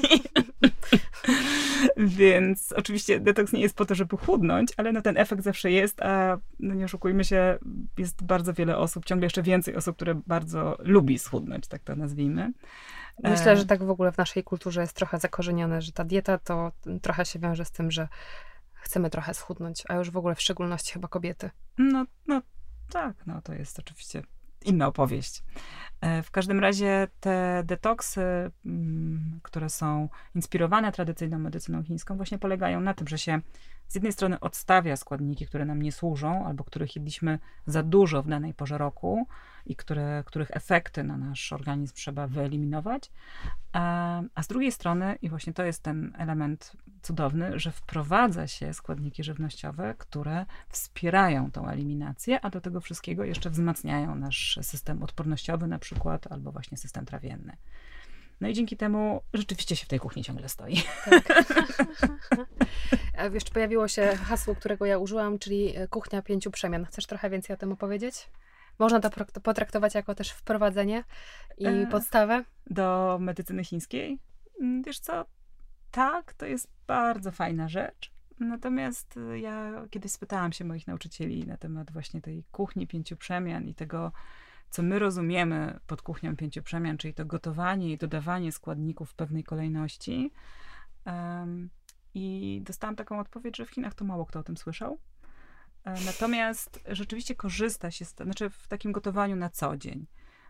[1.96, 6.02] Więc oczywiście detoks nie jest po to, żeby chudnąć, ale no ten efekt zawsze jest,
[6.02, 7.58] a no nie oszukujmy się,
[7.98, 12.52] jest bardzo wiele osób, ciągle jeszcze więcej osób, które bardzo lubi schudnąć, tak to nazwijmy.
[13.22, 16.72] Myślę, że tak w ogóle w naszej kulturze jest trochę zakorzenione, że ta dieta to
[17.02, 18.08] trochę się wiąże z tym, że
[18.74, 21.50] chcemy trochę schudnąć, a już w ogóle w szczególności chyba kobiety.
[21.78, 22.42] No, no
[22.90, 24.22] tak, no to jest oczywiście
[24.64, 25.42] inna opowieść.
[26.00, 32.80] E, w każdym razie te detoksy, mm, które są inspirowane tradycyjną medycyną chińską, właśnie polegają
[32.80, 33.40] na tym, że się
[33.94, 38.28] z jednej strony odstawia składniki, które nam nie służą, albo których jedliśmy za dużo w
[38.28, 39.26] danej porze roku
[39.66, 43.10] i które, których efekty na nasz organizm trzeba wyeliminować,
[43.72, 46.72] a, a z drugiej strony, i właśnie to jest ten element
[47.02, 53.50] cudowny, że wprowadza się składniki żywnościowe, które wspierają tą eliminację, a do tego wszystkiego jeszcze
[53.50, 57.56] wzmacniają nasz system odpornościowy na przykład, albo właśnie system trawienny.
[58.40, 60.76] No i dzięki temu rzeczywiście się w tej kuchni ciągle stoi.
[61.04, 61.44] Tak.
[63.34, 66.84] Jeszcze pojawiło się hasło, którego ja użyłam, czyli e, kuchnia pięciu przemian.
[66.84, 68.30] Chcesz trochę więcej o tym opowiedzieć?
[68.78, 69.10] Można to
[69.42, 71.04] potraktować jako też wprowadzenie
[71.58, 72.44] i e, podstawę?
[72.66, 74.18] Do medycyny chińskiej?
[74.60, 75.24] Mm, wiesz co,
[75.90, 78.12] tak, to jest bardzo fajna rzecz.
[78.40, 83.68] Natomiast e, ja kiedyś spytałam się moich nauczycieli na temat właśnie tej kuchni pięciu przemian
[83.68, 84.12] i tego,
[84.70, 89.44] co my rozumiemy pod kuchnią pięciu przemian, czyli to gotowanie i dodawanie składników w pewnej
[89.44, 90.32] kolejności.
[92.14, 94.98] I dostałam taką odpowiedź, że w Chinach to mało kto o tym słyszał.
[95.84, 100.06] E, natomiast rzeczywiście korzysta się, z, znaczy w takim gotowaniu na co dzień.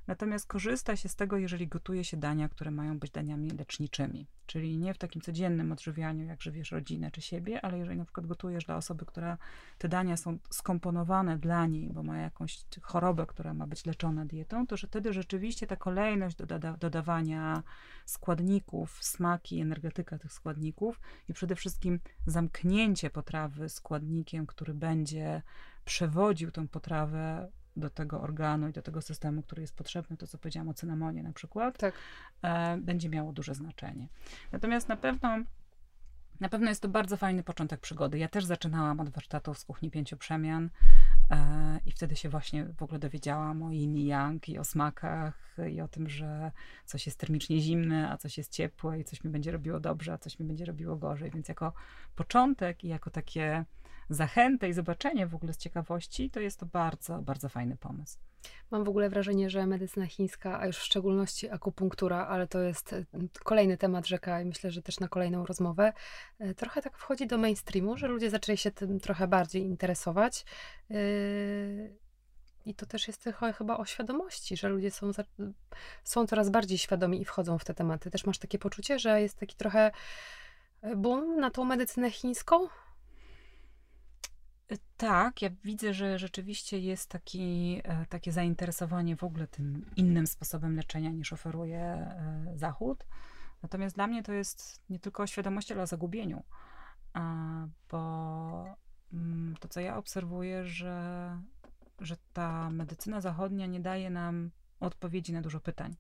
[0.07, 4.27] Natomiast korzysta się z tego, jeżeli gotuje się dania, które mają być daniami leczniczymi.
[4.47, 8.27] Czyli nie w takim codziennym odżywianiu, jak żywiesz rodzinę czy siebie, ale jeżeli na przykład
[8.27, 9.39] gotujesz dla osoby, która
[9.79, 14.67] te dania są skomponowane dla niej, bo ma jakąś chorobę, która ma być leczona dietą,
[14.67, 17.63] to że wtedy rzeczywiście ta kolejność doda dodawania
[18.07, 25.43] składników, smaki, energetyka tych składników i przede wszystkim zamknięcie potrawy składnikiem, który będzie
[25.85, 30.39] przewodził tą potrawę do tego organu i do tego systemu, który jest potrzebny, to co
[30.39, 31.95] powiedziałam o cynamonie na przykład, tak.
[32.43, 34.09] e, będzie miało duże znaczenie.
[34.53, 35.39] Natomiast na pewno
[36.41, 38.19] na pewno jest to bardzo fajny początek przygody.
[38.19, 40.71] Ja też zaczynałam od warsztatów z kuchni pięciu przemian
[41.31, 45.57] e, i wtedy się właśnie w ogóle dowiedziałam o yin i yang i o smakach
[45.71, 46.53] i o tym, że
[46.85, 50.19] coś jest termicznie zimne, a coś jest ciepłe i coś mi będzie robiło dobrze, a
[50.19, 51.31] coś mi będzie robiło gorzej.
[51.31, 51.73] Więc jako
[52.17, 53.65] początek i jako takie
[54.09, 58.19] zachętę i zobaczenie w ogóle z ciekawości, to jest to bardzo, bardzo fajny pomysł.
[58.71, 62.93] Mam w ogóle wrażenie, że medycyna chińska, a już w szczególności akupunktura, ale to jest
[62.93, 63.05] e,
[63.45, 65.93] kolejny temat rzeka i myślę, że też na kolejną rozmowę,
[66.39, 70.45] e, trochę tak wchodzi do mainstreamu, że ludzie zaczęli się tym trochę bardziej interesować.
[70.91, 70.95] E,
[72.67, 75.11] I to też jest trochę chyba o świadomości, że ludzie są,
[76.05, 78.11] są coraz bardziej świadomi i wchodzą w te tematy.
[78.11, 79.91] Też masz takie poczucie, że jest taki trochę
[80.97, 82.69] boom na tą medycynę chińską?
[84.97, 90.77] Tak, ja widzę, że rzeczywiście jest taki, e, takie zainteresowanie w ogóle tym innym sposobem
[90.77, 93.07] leczenia niż oferuje e, Zachód.
[93.63, 96.43] Natomiast dla mnie to jest nie tylko o świadomości, ale o zagubieniu.
[97.91, 98.77] Bo
[99.13, 101.39] mm, to, co ja obserwuję, że,
[102.01, 104.51] że ta medycyna zachodnia nie daje nam
[104.81, 105.97] odpowiedzi na dużo pytań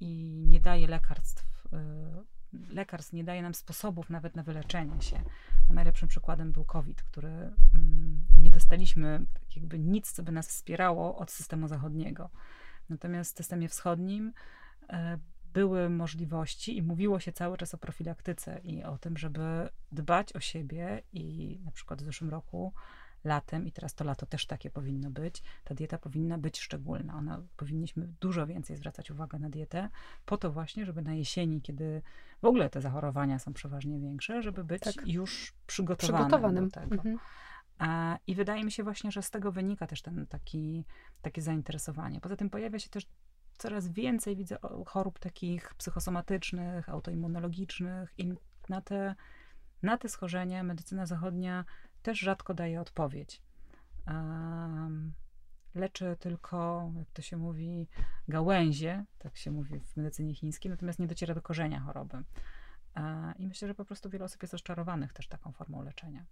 [0.00, 2.24] i nie daje lekarstw e,
[2.68, 5.22] lekarstw nie daje nam sposobów nawet na wyleczenie się.
[5.70, 11.16] Najlepszym przykładem był COVID, który mm, nie dostaliśmy tak jakby nic, co by nas wspierało
[11.16, 12.30] od systemu zachodniego.
[12.88, 14.32] Natomiast w systemie wschodnim
[14.88, 15.18] e,
[15.52, 20.40] były możliwości i mówiło się cały czas o profilaktyce i o tym, żeby dbać o
[20.40, 22.72] siebie i na przykład w zeszłym roku
[23.24, 27.14] latem, i teraz to lato też takie powinno być, ta dieta powinna być szczególna.
[27.14, 29.88] Ona, powinniśmy dużo więcej zwracać uwagę na dietę,
[30.26, 32.02] po to właśnie, żeby na jesieni, kiedy
[32.42, 35.08] w ogóle te zachorowania są przeważnie większe, żeby być tak.
[35.08, 36.68] już przygotowanym, przygotowanym.
[36.68, 36.94] do tego.
[36.94, 37.18] Mhm.
[37.78, 40.84] A, I wydaje mi się właśnie, że z tego wynika też ten taki,
[41.22, 42.20] takie zainteresowanie.
[42.20, 43.06] Poza tym pojawia się też
[43.58, 44.56] coraz więcej, widzę,
[44.86, 48.34] chorób takich psychosomatycznych, autoimmunologicznych i
[48.68, 49.14] na te,
[49.82, 51.64] na te schorzenia medycyna zachodnia
[52.04, 53.42] też rzadko daje odpowiedź.
[54.06, 55.12] Um,
[55.74, 57.88] leczy tylko, jak to się mówi,
[58.28, 62.22] gałęzie, tak się mówi w medycynie chińskiej, natomiast nie dociera do korzenia choroby.
[63.38, 66.24] I myślę, że po prostu wiele osób jest rozczarowanych też taką formą leczenia.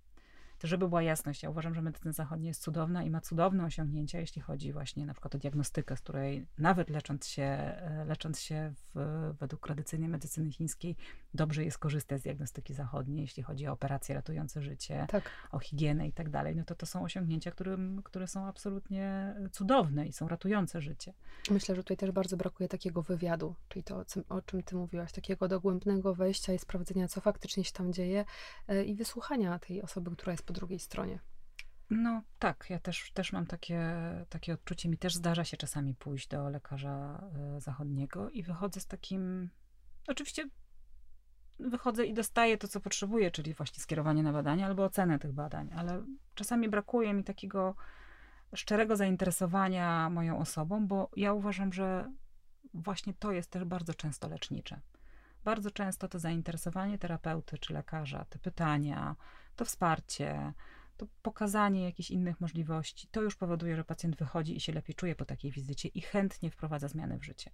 [0.63, 4.21] To żeby była jasność, ja uważam, że medycyna zachodnia jest cudowna i ma cudowne osiągnięcia,
[4.21, 8.73] jeśli chodzi właśnie na przykład o diagnostykę, z której nawet lecząc się, e, lecząc się
[8.95, 10.97] w, według tradycyjnej medycyny chińskiej,
[11.35, 15.31] dobrze jest korzystać z diagnostyki zachodniej, jeśli chodzi o operacje ratujące życie, tak.
[15.51, 16.57] o higienę i tak dalej.
[16.57, 21.13] No to to są osiągnięcia, którym, które są absolutnie cudowne i są ratujące życie.
[21.51, 25.49] Myślę, że tutaj też bardzo brakuje takiego wywiadu, czyli to, o czym ty mówiłaś, takiego
[25.49, 28.25] dogłębnego wejścia i sprawdzenia, co faktycznie się tam dzieje
[28.69, 31.19] e, i wysłuchania tej osoby, która jest po drugiej stronie.
[31.91, 33.91] No tak, ja też, też mam takie,
[34.29, 34.89] takie odczucie.
[34.89, 37.25] Mi też zdarza się czasami pójść do lekarza
[37.57, 39.51] e, zachodniego i wychodzę z takim.
[40.09, 40.49] Oczywiście
[41.59, 45.71] wychodzę i dostaję to, co potrzebuję, czyli właśnie skierowanie na badania albo ocenę tych badań,
[45.77, 47.75] ale czasami brakuje mi takiego
[48.55, 52.13] szczerego zainteresowania moją osobą, bo ja uważam, że
[52.75, 54.81] właśnie to jest też bardzo często lecznicze.
[55.45, 59.17] Bardzo często to zainteresowanie terapeuty czy lekarza, te pytania,
[59.57, 60.53] to wsparcie,
[60.97, 65.15] to pokazanie jakichś innych możliwości, to już powoduje, że pacjent wychodzi i się lepiej czuje
[65.15, 67.51] po takiej wizycie i chętnie wprowadza zmiany w życie.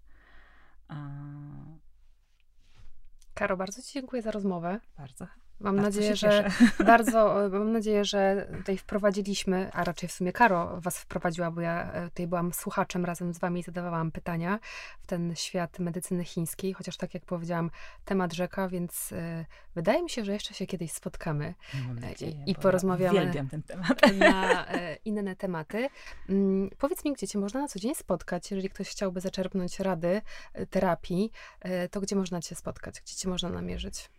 [3.35, 4.81] Karo, bardzo Ci dziękuję za rozmowę.
[4.97, 5.27] Bardzo.
[5.61, 6.51] Mam bardzo nadzieję, że
[6.87, 11.93] bardzo, mam nadzieję, że tutaj wprowadziliśmy, a raczej w sumie Karo was wprowadziła, bo ja
[11.93, 14.59] e, tutaj byłam słuchaczem razem z wami i zadawałam pytania
[15.01, 17.71] w ten świat medycyny chińskiej, chociaż tak jak powiedziałam,
[18.05, 21.55] temat rzeka, więc y, wydaje mi się, że jeszcze się kiedyś spotkamy
[21.87, 24.01] mam nadzieję, i, i porozmawiamy uwielbiam ten temat.
[24.19, 25.89] na y, inne tematy.
[26.29, 30.23] Mm, powiedz mi, gdzie cię można na co dzień spotkać, jeżeli ktoś chciałby zaczerpnąć rady
[30.71, 31.31] terapii,
[31.67, 34.11] y, to gdzie można cię spotkać, gdzie cię można namierzyć?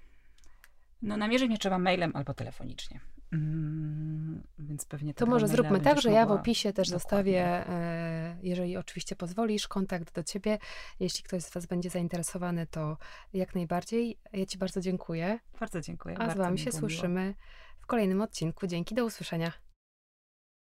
[1.02, 3.00] No namierzyć mnie trzeba mailem albo telefonicznie.
[3.34, 7.00] Mm, więc pewnie To może zróbmy tak, że ja w opisie też dokładnie.
[7.00, 10.58] zostawię, e, jeżeli oczywiście pozwolisz, kontakt do ciebie.
[11.00, 12.97] Jeśli ktoś z was będzie zainteresowany, to
[13.34, 14.18] jak najbardziej.
[14.34, 15.39] Ja ci bardzo dziękuję.
[15.60, 16.16] Bardzo dziękuję.
[16.16, 17.36] A bardzo z wami się słyszymy
[17.80, 18.68] w kolejnym odcinku.
[18.68, 19.52] Dzięki, do usłyszenia.